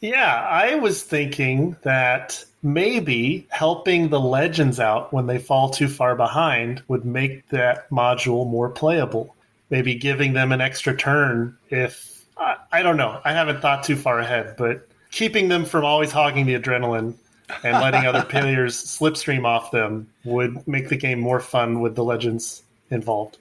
[0.00, 6.16] Yeah, I was thinking that maybe helping the legends out when they fall too far
[6.16, 9.34] behind would make that module more playable.
[9.70, 13.20] Maybe giving them an extra turn if I, I don't know.
[13.24, 17.14] I haven't thought too far ahead, but keeping them from always hogging the adrenaline
[17.62, 22.04] and letting other players slipstream off them would make the game more fun with the
[22.04, 23.36] legends involved.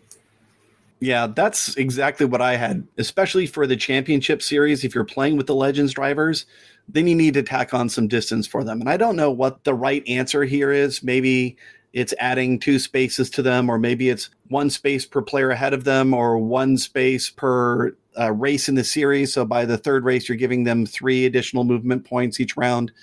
[1.03, 4.85] Yeah, that's exactly what I had, especially for the championship series.
[4.85, 6.45] If you're playing with the Legends drivers,
[6.87, 8.79] then you need to tack on some distance for them.
[8.79, 11.03] And I don't know what the right answer here is.
[11.03, 11.57] Maybe
[11.91, 15.83] it's adding two spaces to them, or maybe it's one space per player ahead of
[15.83, 19.33] them, or one space per uh, race in the series.
[19.33, 22.93] So by the third race, you're giving them three additional movement points each round.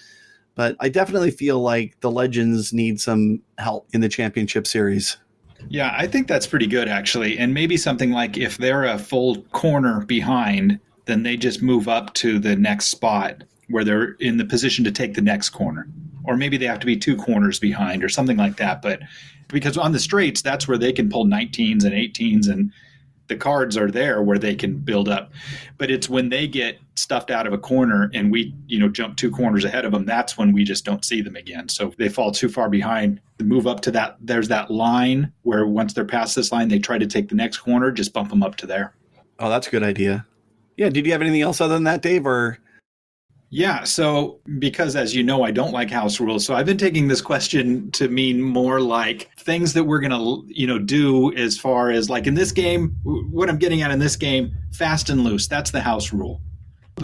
[0.55, 5.19] But I definitely feel like the Legends need some help in the championship series.
[5.69, 7.39] Yeah, I think that's pretty good actually.
[7.39, 12.15] And maybe something like if they're a full corner behind, then they just move up
[12.15, 15.89] to the next spot where they're in the position to take the next corner.
[16.25, 18.83] Or maybe they have to be two corners behind or something like that.
[18.83, 19.01] But
[19.49, 22.73] because on the straights, that's where they can pull 19s and 18s and
[23.31, 25.33] the cards are there where they can build up.
[25.79, 29.17] But it's when they get stuffed out of a corner and we, you know, jump
[29.17, 31.69] two corners ahead of them, that's when we just don't see them again.
[31.69, 35.65] So they fall too far behind, the move up to that, there's that line where
[35.65, 38.43] once they're past this line, they try to take the next corner, just bump them
[38.43, 38.95] up to there.
[39.39, 40.27] Oh, that's a good idea.
[40.77, 40.91] Yeah.
[40.91, 42.27] Did you have anything else other than that, Dave?
[42.27, 42.59] Or
[43.51, 43.85] yeah.
[43.85, 46.47] So, because as you know, I don't like house rules.
[46.47, 50.45] So, I've been taking this question to mean more like things that we're going to,
[50.47, 53.99] you know, do as far as like in this game, what I'm getting at in
[53.99, 55.49] this game, fast and loose.
[55.49, 56.41] That's the house rule.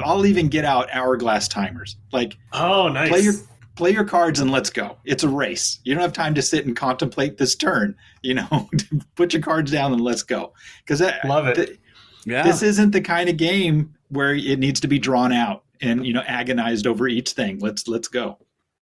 [0.04, 1.96] I'll even get out hourglass timers.
[2.12, 3.08] Like, oh, nice.
[3.08, 3.34] Play your
[3.74, 4.96] play your cards and let's go.
[5.04, 5.80] It's a race.
[5.84, 7.96] You don't have time to sit and contemplate this turn.
[8.22, 8.70] You know,
[9.16, 10.52] put your cards down and let's go.
[10.78, 11.54] Because love it.
[11.56, 11.78] Th-
[12.24, 12.42] yeah.
[12.42, 16.12] This isn't the kind of game where it needs to be drawn out and you
[16.12, 17.58] know agonized over each thing.
[17.58, 18.38] Let's let's go.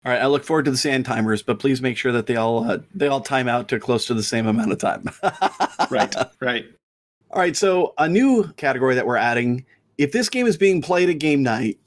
[0.05, 2.35] All right, I look forward to the sand timers, but please make sure that they
[2.35, 5.09] all uh, they all time out to close to the same amount of time.
[5.89, 6.65] right, right.
[7.31, 9.65] All right, so a new category that we're adding:
[9.97, 11.79] if this game is being played at game night,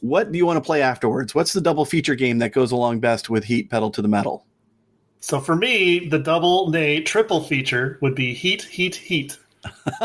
[0.00, 1.34] what do you want to play afterwards?
[1.34, 4.44] What's the double feature game that goes along best with Heat Pedal to the Metal?
[5.20, 9.38] So for me, the double, nay, triple feature would be Heat, Heat, Heat.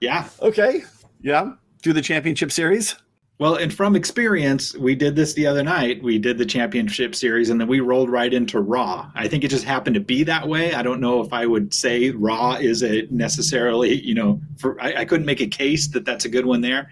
[0.00, 0.28] yeah.
[0.40, 0.82] Okay.
[1.20, 1.52] Yeah.
[1.82, 2.96] Do the championship series.
[3.42, 6.00] Well, and from experience, we did this the other night.
[6.00, 9.10] We did the championship series and then we rolled right into Ra.
[9.16, 10.74] I think it just happened to be that way.
[10.74, 15.00] I don't know if I would say Ra is a necessarily, you know, for I,
[15.00, 16.88] I couldn't make a case that that's a good one there.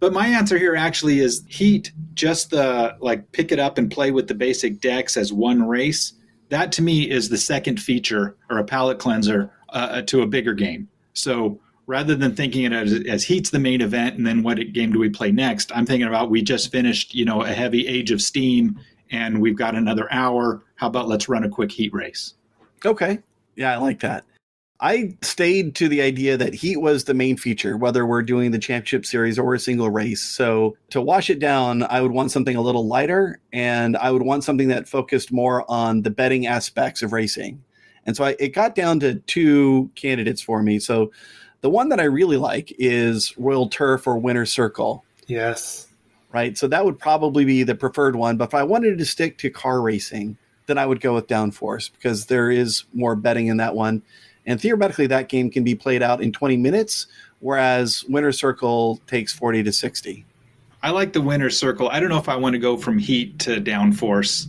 [0.00, 4.10] But my answer here actually is Heat, just the like pick it up and play
[4.10, 6.14] with the basic decks as one race.
[6.48, 10.52] That to me is the second feature or a palate cleanser uh, to a bigger
[10.52, 10.88] game.
[11.12, 14.92] So rather than thinking it as, as heat's the main event and then what game
[14.92, 18.10] do we play next i'm thinking about we just finished you know a heavy age
[18.10, 18.78] of steam
[19.10, 20.62] and we've got another hour.
[20.76, 22.34] How about let's run a quick heat race?
[22.84, 23.20] Okay.
[23.56, 24.24] Yeah i like that.
[24.78, 28.58] I stayed to the idea that heat was the main feature whether we're doing the
[28.58, 30.22] championship series or a single race.
[30.22, 34.22] So to wash it down i would want something a little lighter and i would
[34.22, 37.62] want something that focused more on the betting aspects of racing.
[38.04, 40.78] And so I, it got down to two candidates for me.
[40.78, 41.10] So
[41.60, 45.04] the one that I really like is Royal Turf or Winner Circle.
[45.26, 45.88] Yes.
[46.32, 46.56] Right.
[46.56, 48.36] So that would probably be the preferred one.
[48.36, 50.36] But if I wanted to stick to car racing,
[50.66, 54.02] then I would go with Downforce because there is more betting in that one.
[54.44, 57.06] And theoretically, that game can be played out in 20 minutes,
[57.40, 60.24] whereas Winner Circle takes 40 to 60.
[60.82, 61.88] I like the Winter Circle.
[61.88, 64.46] I don't know if I want to go from Heat to Downforce.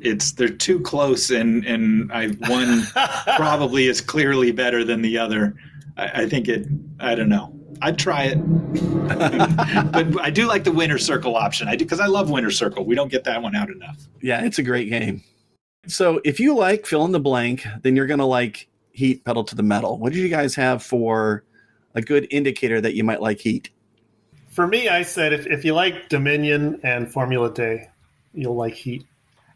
[0.00, 2.82] It's they're too close, and and I one
[3.36, 5.54] probably is clearly better than the other.
[5.98, 6.66] I, I think it.
[7.00, 7.54] I don't know.
[7.82, 8.38] I'd try it,
[9.92, 11.68] but I do like the winner circle option.
[11.68, 12.84] I do because I love winner circle.
[12.84, 14.08] We don't get that one out enough.
[14.20, 15.22] Yeah, it's a great game.
[15.86, 19.44] So if you like fill in the blank, then you're going to like Heat Pedal
[19.44, 19.98] to the Metal.
[19.98, 21.44] What do you guys have for
[21.94, 23.70] a good indicator that you might like Heat?
[24.48, 27.88] For me, I said if, if you like Dominion and Formula Dé,
[28.34, 29.06] you'll like Heat.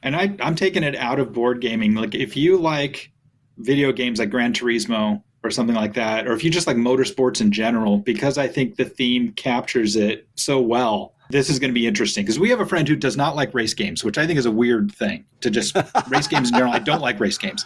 [0.02, 1.94] And I, I'm taking it out of board gaming.
[1.94, 3.10] Like if you like
[3.58, 7.40] video games like Gran Turismo or something like that, or if you just like motorsports
[7.40, 11.14] in general, because I think the theme captures it so well.
[11.30, 13.54] This is going to be interesting because we have a friend who does not like
[13.54, 15.74] race games, which I think is a weird thing to just
[16.08, 16.72] race games in general.
[16.72, 17.64] I don't like race games,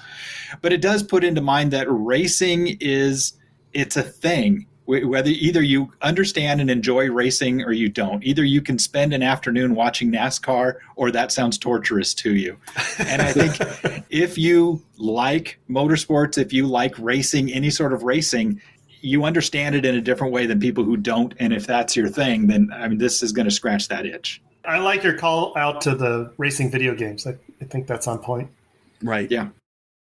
[0.63, 3.33] but it does put into mind that racing is
[3.73, 8.23] it's a thing whether either you understand and enjoy racing or you don't.
[8.25, 12.57] Either you can spend an afternoon watching nascar or that sounds torturous to you.
[12.99, 18.61] And i think if you like motorsports if you like racing any sort of racing
[19.03, 21.35] you understand it in a different way than people who don't.
[21.39, 24.41] And if that's your thing then i mean this is going to scratch that itch.
[24.65, 27.27] I like your call out to the racing video games.
[27.27, 28.51] I, I think that's on point.
[29.03, 29.31] Right.
[29.31, 29.49] Yeah.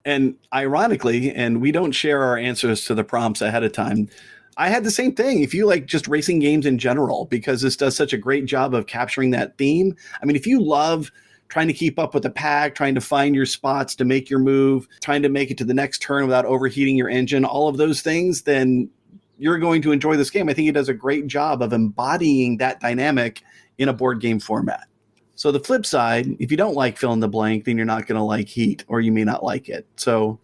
[0.05, 4.09] And ironically and we don't share our answers to the prompts ahead of time
[4.57, 5.41] I had the same thing.
[5.41, 8.73] If you like just racing games in general, because this does such a great job
[8.73, 9.95] of capturing that theme.
[10.21, 11.11] I mean, if you love
[11.49, 14.39] trying to keep up with the pack, trying to find your spots to make your
[14.39, 17.77] move, trying to make it to the next turn without overheating your engine, all of
[17.77, 18.89] those things, then
[19.37, 20.49] you're going to enjoy this game.
[20.49, 23.41] I think it does a great job of embodying that dynamic
[23.77, 24.87] in a board game format.
[25.35, 28.05] So the flip side, if you don't like fill in the blank, then you're not
[28.05, 29.87] going to like Heat, or you may not like it.
[29.95, 30.39] So,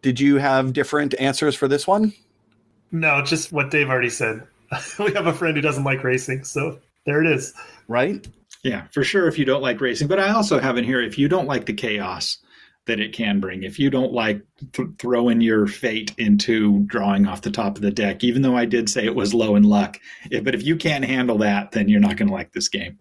[0.00, 2.12] did you have different answers for this one?
[2.92, 4.46] No, just what Dave already said.
[4.98, 7.52] we have a friend who doesn't like racing, so there it is.
[7.88, 8.26] Right?
[8.62, 9.26] Yeah, for sure.
[9.26, 11.66] If you don't like racing, but I also have in here if you don't like
[11.66, 12.38] the chaos
[12.86, 17.42] that it can bring, if you don't like th- throwing your fate into drawing off
[17.42, 19.98] the top of the deck, even though I did say it was low in luck,
[20.30, 22.98] if, but if you can't handle that, then you're not going to like this game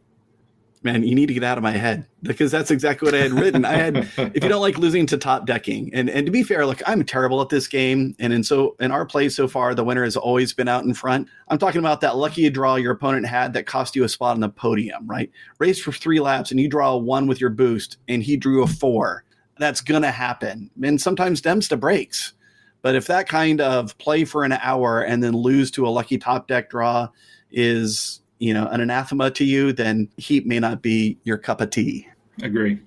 [0.84, 3.32] man, you need to get out of my head because that's exactly what I had
[3.32, 3.66] written.
[3.66, 6.66] I had, if you don't like losing to top decking, and and to be fair,
[6.66, 9.84] look, I'm terrible at this game, and in so in our play so far, the
[9.84, 11.28] winner has always been out in front.
[11.48, 14.40] I'm talking about that lucky draw your opponent had that cost you a spot on
[14.40, 15.32] the podium, right?
[15.60, 18.64] Race for three laps, and you draw a one with your boost, and he drew
[18.64, 19.24] a four.
[19.60, 22.34] That's gonna happen, and sometimes dems to breaks.
[22.82, 26.18] But if that kind of play for an hour and then lose to a lucky
[26.18, 27.10] top deck draw
[27.52, 31.70] is you know an anathema to you, then Heat may not be your cup of
[31.70, 32.08] tea.
[32.42, 32.80] Agree.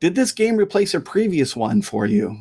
[0.00, 2.38] Did this game replace a previous one for you?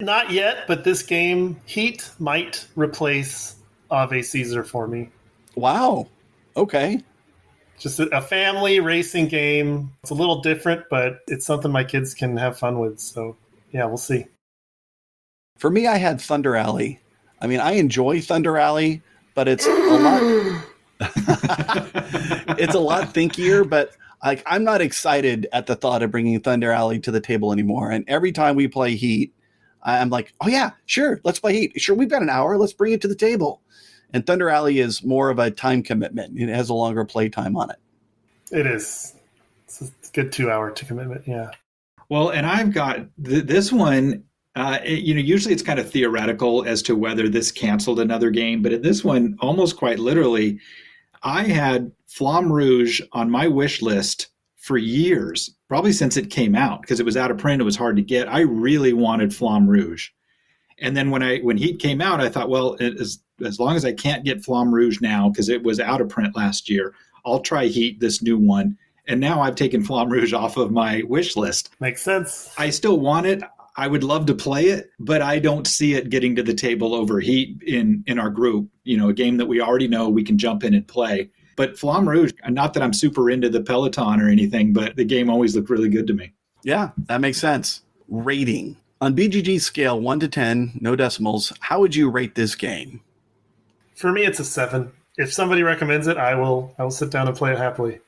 [0.00, 3.56] Not yet, but this game Heat might replace
[3.90, 5.10] Ave Caesar for me.
[5.54, 6.08] Wow.
[6.56, 7.02] Okay.
[7.78, 9.92] Just a family racing game.
[10.02, 12.98] It's a little different, but it's something my kids can have fun with.
[12.98, 13.36] So,
[13.72, 14.26] yeah, we'll see.
[15.58, 17.00] For me, I had Thunder Alley.
[17.40, 19.02] I mean, I enjoy Thunder Alley,
[19.34, 20.62] but it's a lot.
[22.58, 26.72] it's a lot thinkier, but like I'm not excited at the thought of bringing Thunder
[26.72, 27.90] Alley to the table anymore.
[27.90, 29.34] And every time we play Heat,
[29.82, 31.80] I'm like, oh yeah, sure, let's play Heat.
[31.80, 33.62] Sure, we've got an hour, let's bring it to the table.
[34.12, 36.38] And Thunder Alley is more of a time commitment.
[36.38, 37.76] It has a longer play time on it.
[38.50, 39.14] It is.
[39.66, 41.22] It's a good two hour to commitment.
[41.26, 41.50] Yeah.
[42.08, 44.24] Well, and I've got th- this one.
[44.56, 48.30] Uh, it, you know, usually it's kind of theoretical as to whether this canceled another
[48.30, 50.58] game, but in this one, almost quite literally,
[51.22, 56.82] I had Flamme Rouge on my wish list for years, probably since it came out
[56.82, 57.60] because it was out of print.
[57.60, 58.28] It was hard to get.
[58.28, 60.08] I really wanted Flamme Rouge.
[60.78, 63.84] And then when I when Heat came out, I thought, well, as as long as
[63.84, 66.94] I can't get Flamme Rouge now because it was out of print last year,
[67.24, 68.76] I'll try Heat this new one.
[69.06, 71.70] And now I've taken Flamme Rouge off of my wish list.
[71.80, 72.54] Makes sense.
[72.56, 73.42] I still want it.
[73.80, 76.94] I would love to play it, but I don't see it getting to the table
[76.94, 78.68] over Heat in in our group.
[78.84, 81.30] You know, a game that we already know we can jump in and play.
[81.56, 85.30] But Flamme Rouge, not that I'm super into the Peloton or anything, but the game
[85.30, 86.30] always looked really good to me.
[86.62, 87.80] Yeah, that makes sense.
[88.08, 91.50] Rating on BGG scale one to ten, no decimals.
[91.60, 93.00] How would you rate this game?
[93.94, 94.92] For me, it's a seven.
[95.16, 96.74] If somebody recommends it, I will.
[96.78, 98.00] I will sit down and play it happily.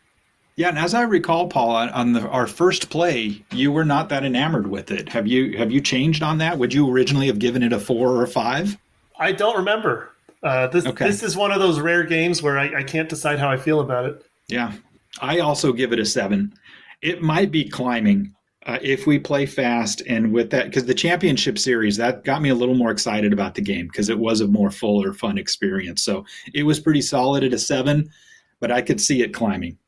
[0.57, 4.23] Yeah, and as I recall, Paul, on, the, our first play, you were not that
[4.25, 5.09] enamored with it.
[5.09, 6.59] Have you have you changed on that?
[6.59, 8.77] Would you originally have given it a four or a five?
[9.19, 10.11] I don't remember.
[10.43, 11.07] Uh, this okay.
[11.07, 13.81] this is one of those rare games where I, I can't decide how I feel
[13.81, 14.27] about it.
[14.49, 14.73] Yeah,
[15.21, 16.53] I also give it a seven.
[17.01, 18.35] It might be climbing
[18.67, 22.51] uh, if we play fast and with that because the championship series that got me
[22.51, 25.39] a little more excited about the game because it was a more full or fun
[25.39, 26.03] experience.
[26.03, 28.11] So it was pretty solid at a seven,
[28.61, 29.79] but I could see it climbing.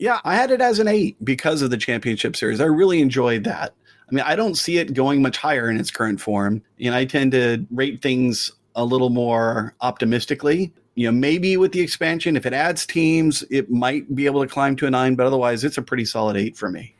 [0.00, 2.58] Yeah, I had it as an eight because of the championship series.
[2.58, 3.74] I really enjoyed that.
[4.10, 6.62] I mean, I don't see it going much higher in its current form.
[6.80, 10.72] And I tend to rate things a little more optimistically.
[10.94, 14.48] You know, maybe with the expansion, if it adds teams, it might be able to
[14.48, 16.94] climb to a nine, but otherwise, it's a pretty solid eight for me.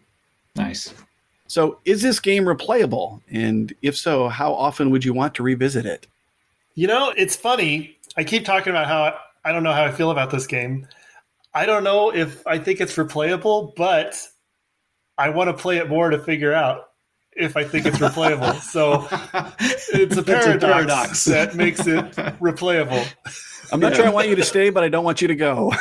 [0.55, 0.93] Nice.
[1.49, 3.23] So, is this game replayable?
[3.31, 6.07] And if so, how often would you want to revisit it?
[6.75, 7.97] You know, it's funny.
[8.19, 10.87] I keep talking about how I don't know how I feel about this game.
[11.53, 14.17] I don't know if I think it's replayable, but
[15.19, 16.87] I want to play it more to figure out
[17.33, 18.61] if I think it's replayable.
[18.61, 19.07] so
[19.93, 21.97] it's a paradox, a paradox, that makes it
[22.41, 23.07] replayable.
[23.73, 23.99] I'm not yeah.
[23.99, 25.73] sure I want you to stay, but I don't want you to go.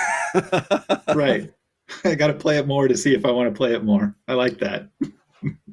[1.14, 1.52] right.
[2.04, 4.16] I got to play it more to see if I want to play it more.
[4.28, 4.90] I like that.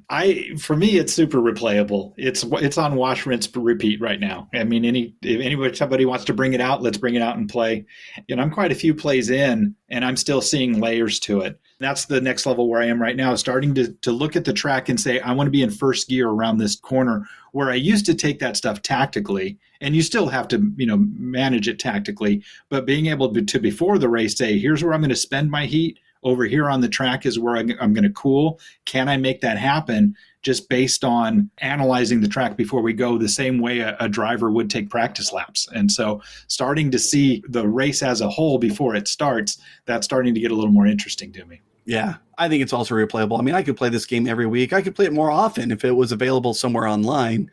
[0.08, 2.14] I for me it's super replayable.
[2.16, 4.48] It's it's on wash rinse repeat right now.
[4.54, 7.36] I mean any if anybody somebody wants to bring it out, let's bring it out
[7.36, 7.84] and play.
[8.28, 11.58] And I'm quite a few plays in and I'm still seeing layers to it.
[11.80, 14.52] That's the next level where I am right now, starting to to look at the
[14.52, 17.74] track and say I want to be in first gear around this corner where I
[17.74, 21.80] used to take that stuff tactically and you still have to, you know, manage it
[21.80, 25.16] tactically, but being able to, to before the race say here's where I'm going to
[25.16, 28.58] spend my heat over here on the track is where I'm going to cool.
[28.84, 33.28] Can I make that happen just based on analyzing the track before we go the
[33.28, 35.68] same way a, a, driver would take practice laps?
[35.72, 40.34] And so starting to see the race as a whole before it starts, that's starting
[40.34, 41.60] to get a little more interesting to me.
[41.84, 43.38] Yeah, I think it's also replayable.
[43.38, 44.72] I mean, I could play this game every week.
[44.72, 47.48] I could play it more often if it was available somewhere online.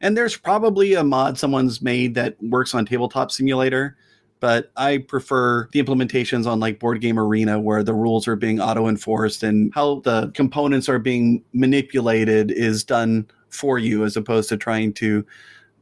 [0.00, 3.96] And there's probably a mod someone's made that works on Tabletop Simulator,
[4.40, 8.60] but I prefer the implementations on like Board Game Arena where the rules are being
[8.60, 14.48] auto enforced and how the components are being manipulated is done for you as opposed
[14.50, 15.24] to trying to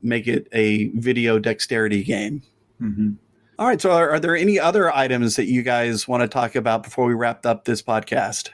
[0.03, 2.43] make it a video dexterity game.
[2.81, 3.13] Mm-hmm.
[3.59, 3.81] All right.
[3.81, 7.07] So, are, are, there any other items that you guys want to talk about before
[7.07, 8.51] we wrap up this podcast?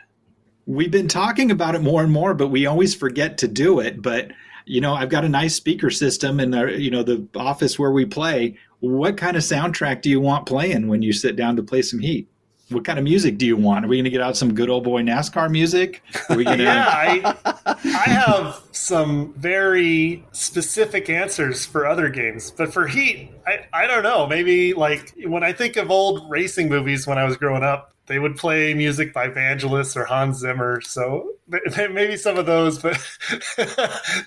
[0.66, 4.02] We've been talking about it more and more, but we always forget to do it.
[4.02, 4.32] But
[4.66, 7.92] you know, I've got a nice speaker system in the you know the office where
[7.92, 8.56] we play.
[8.80, 12.00] What kind of soundtrack do you want playing when you sit down to play some
[12.00, 12.28] Heat?
[12.70, 13.84] what kind of music do you want?
[13.84, 16.02] Are we going to get out some good old boy NASCAR music?
[16.28, 16.62] Are we gonna...
[16.62, 17.34] yeah, I,
[17.66, 24.02] I have some very specific answers for other games, but for Heat, I, I don't
[24.02, 24.26] know.
[24.26, 28.18] Maybe like when I think of old racing movies when I was growing up, they
[28.18, 30.80] would play music by Vangelis or Hans Zimmer.
[30.80, 32.94] So maybe some of those, but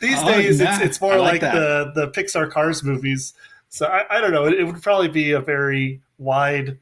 [0.02, 0.76] these oh, days nah.
[0.76, 3.34] it's, it's more like, like the, the Pixar Cars movies.
[3.74, 4.46] So I, I don't know.
[4.46, 6.78] It, it would probably be a very wide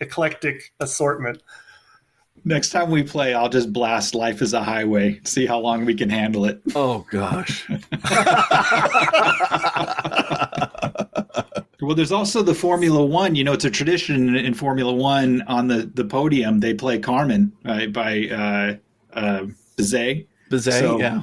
[0.00, 1.40] eclectic assortment.
[2.44, 5.94] Next time we play, I'll just blast Life is a Highway, see how long we
[5.94, 6.60] can handle it.
[6.74, 7.68] Oh, gosh.
[11.80, 13.36] well, there's also the Formula One.
[13.36, 17.52] You know, it's a tradition in Formula One on the, the podium, they play Carmen
[17.64, 18.74] right, by uh,
[19.16, 20.26] uh, Bizet.
[20.50, 21.22] Bizet, so, yeah.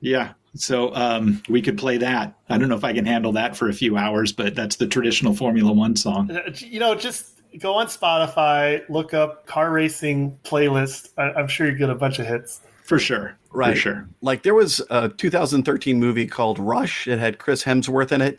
[0.00, 0.32] Yeah.
[0.54, 2.34] So um, we could play that.
[2.48, 4.86] I don't know if I can handle that for a few hours, but that's the
[4.86, 6.30] traditional Formula One song.
[6.30, 11.10] Uh, you know, just go on Spotify, look up car racing playlist.
[11.18, 12.60] I, am sure you get a bunch of hits.
[12.84, 13.36] For sure.
[13.50, 13.74] Right.
[13.74, 14.08] For sure.
[14.20, 17.08] Like there was a 2013 movie called Rush.
[17.08, 18.38] It had Chris Hemsworth in it.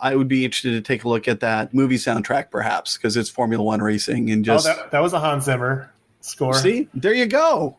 [0.00, 3.30] I would be interested to take a look at that movie soundtrack, perhaps, because it's
[3.30, 4.66] Formula One racing and just.
[4.66, 6.54] Oh, that, that was a Hans Zimmer score.
[6.54, 7.78] See, there you go.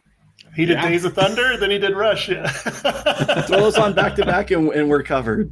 [0.55, 0.89] He did yeah.
[0.89, 2.29] Days of Thunder, then he did Rush.
[2.29, 2.47] Yeah.
[3.47, 5.51] Throw those on back to back, and we're covered.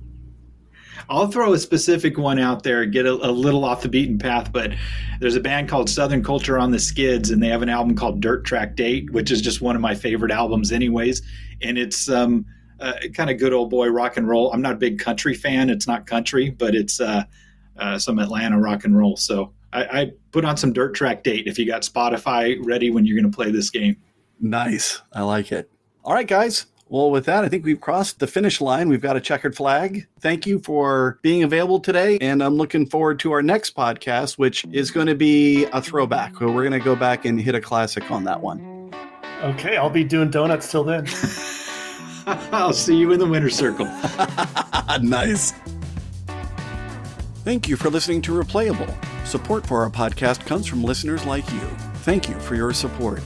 [1.10, 4.52] I'll throw a specific one out there, get a, a, little off the beaten path,
[4.52, 4.72] but
[5.20, 8.22] there's a band called Southern Culture on the Skids, and they have an album called
[8.22, 11.22] Dirt Track Date, which is just one of my favorite albums, anyways.
[11.62, 12.46] And it's um,
[12.80, 14.52] uh, kind of good old boy rock and roll.
[14.54, 17.24] I'm not a big country fan; it's not country, but it's uh,
[17.78, 19.18] uh, some Atlanta rock and roll.
[19.18, 23.06] So I, I put on some Dirt Track Date if you got Spotify ready when
[23.06, 23.98] you're going to play this game.
[24.40, 25.70] Nice, I like it.
[26.04, 26.66] All right, guys.
[26.90, 28.88] Well, with that, I think we've crossed the finish line.
[28.88, 30.06] We've got a checkered flag.
[30.20, 32.20] Thank you for being available today.
[32.20, 36.40] And I'm looking forward to our next podcast, which is going to be a throwback.
[36.40, 38.94] We're going to go back and hit a classic on that one.
[39.42, 41.08] Okay, I'll be doing donuts till then.
[42.52, 43.86] I'll see you in the winner circle.
[45.02, 45.54] nice.
[47.44, 48.94] Thank you for listening to Replayable.
[49.26, 51.60] Support for our podcast comes from listeners like you.
[52.04, 53.22] Thank you for your support.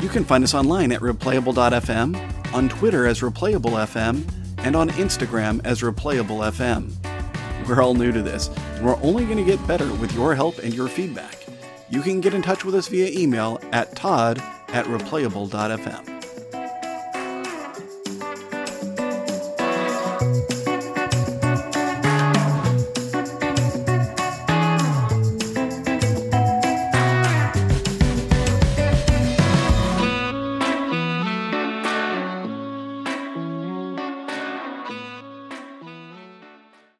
[0.00, 4.28] You can find us online at replayable.fm on Twitter as ReplayableFM,
[4.58, 7.66] and on Instagram as ReplayableFM.
[7.66, 10.58] We're all new to this, and we're only going to get better with your help
[10.58, 11.46] and your feedback.
[11.88, 16.19] You can get in touch with us via email at todd at replayable.fm.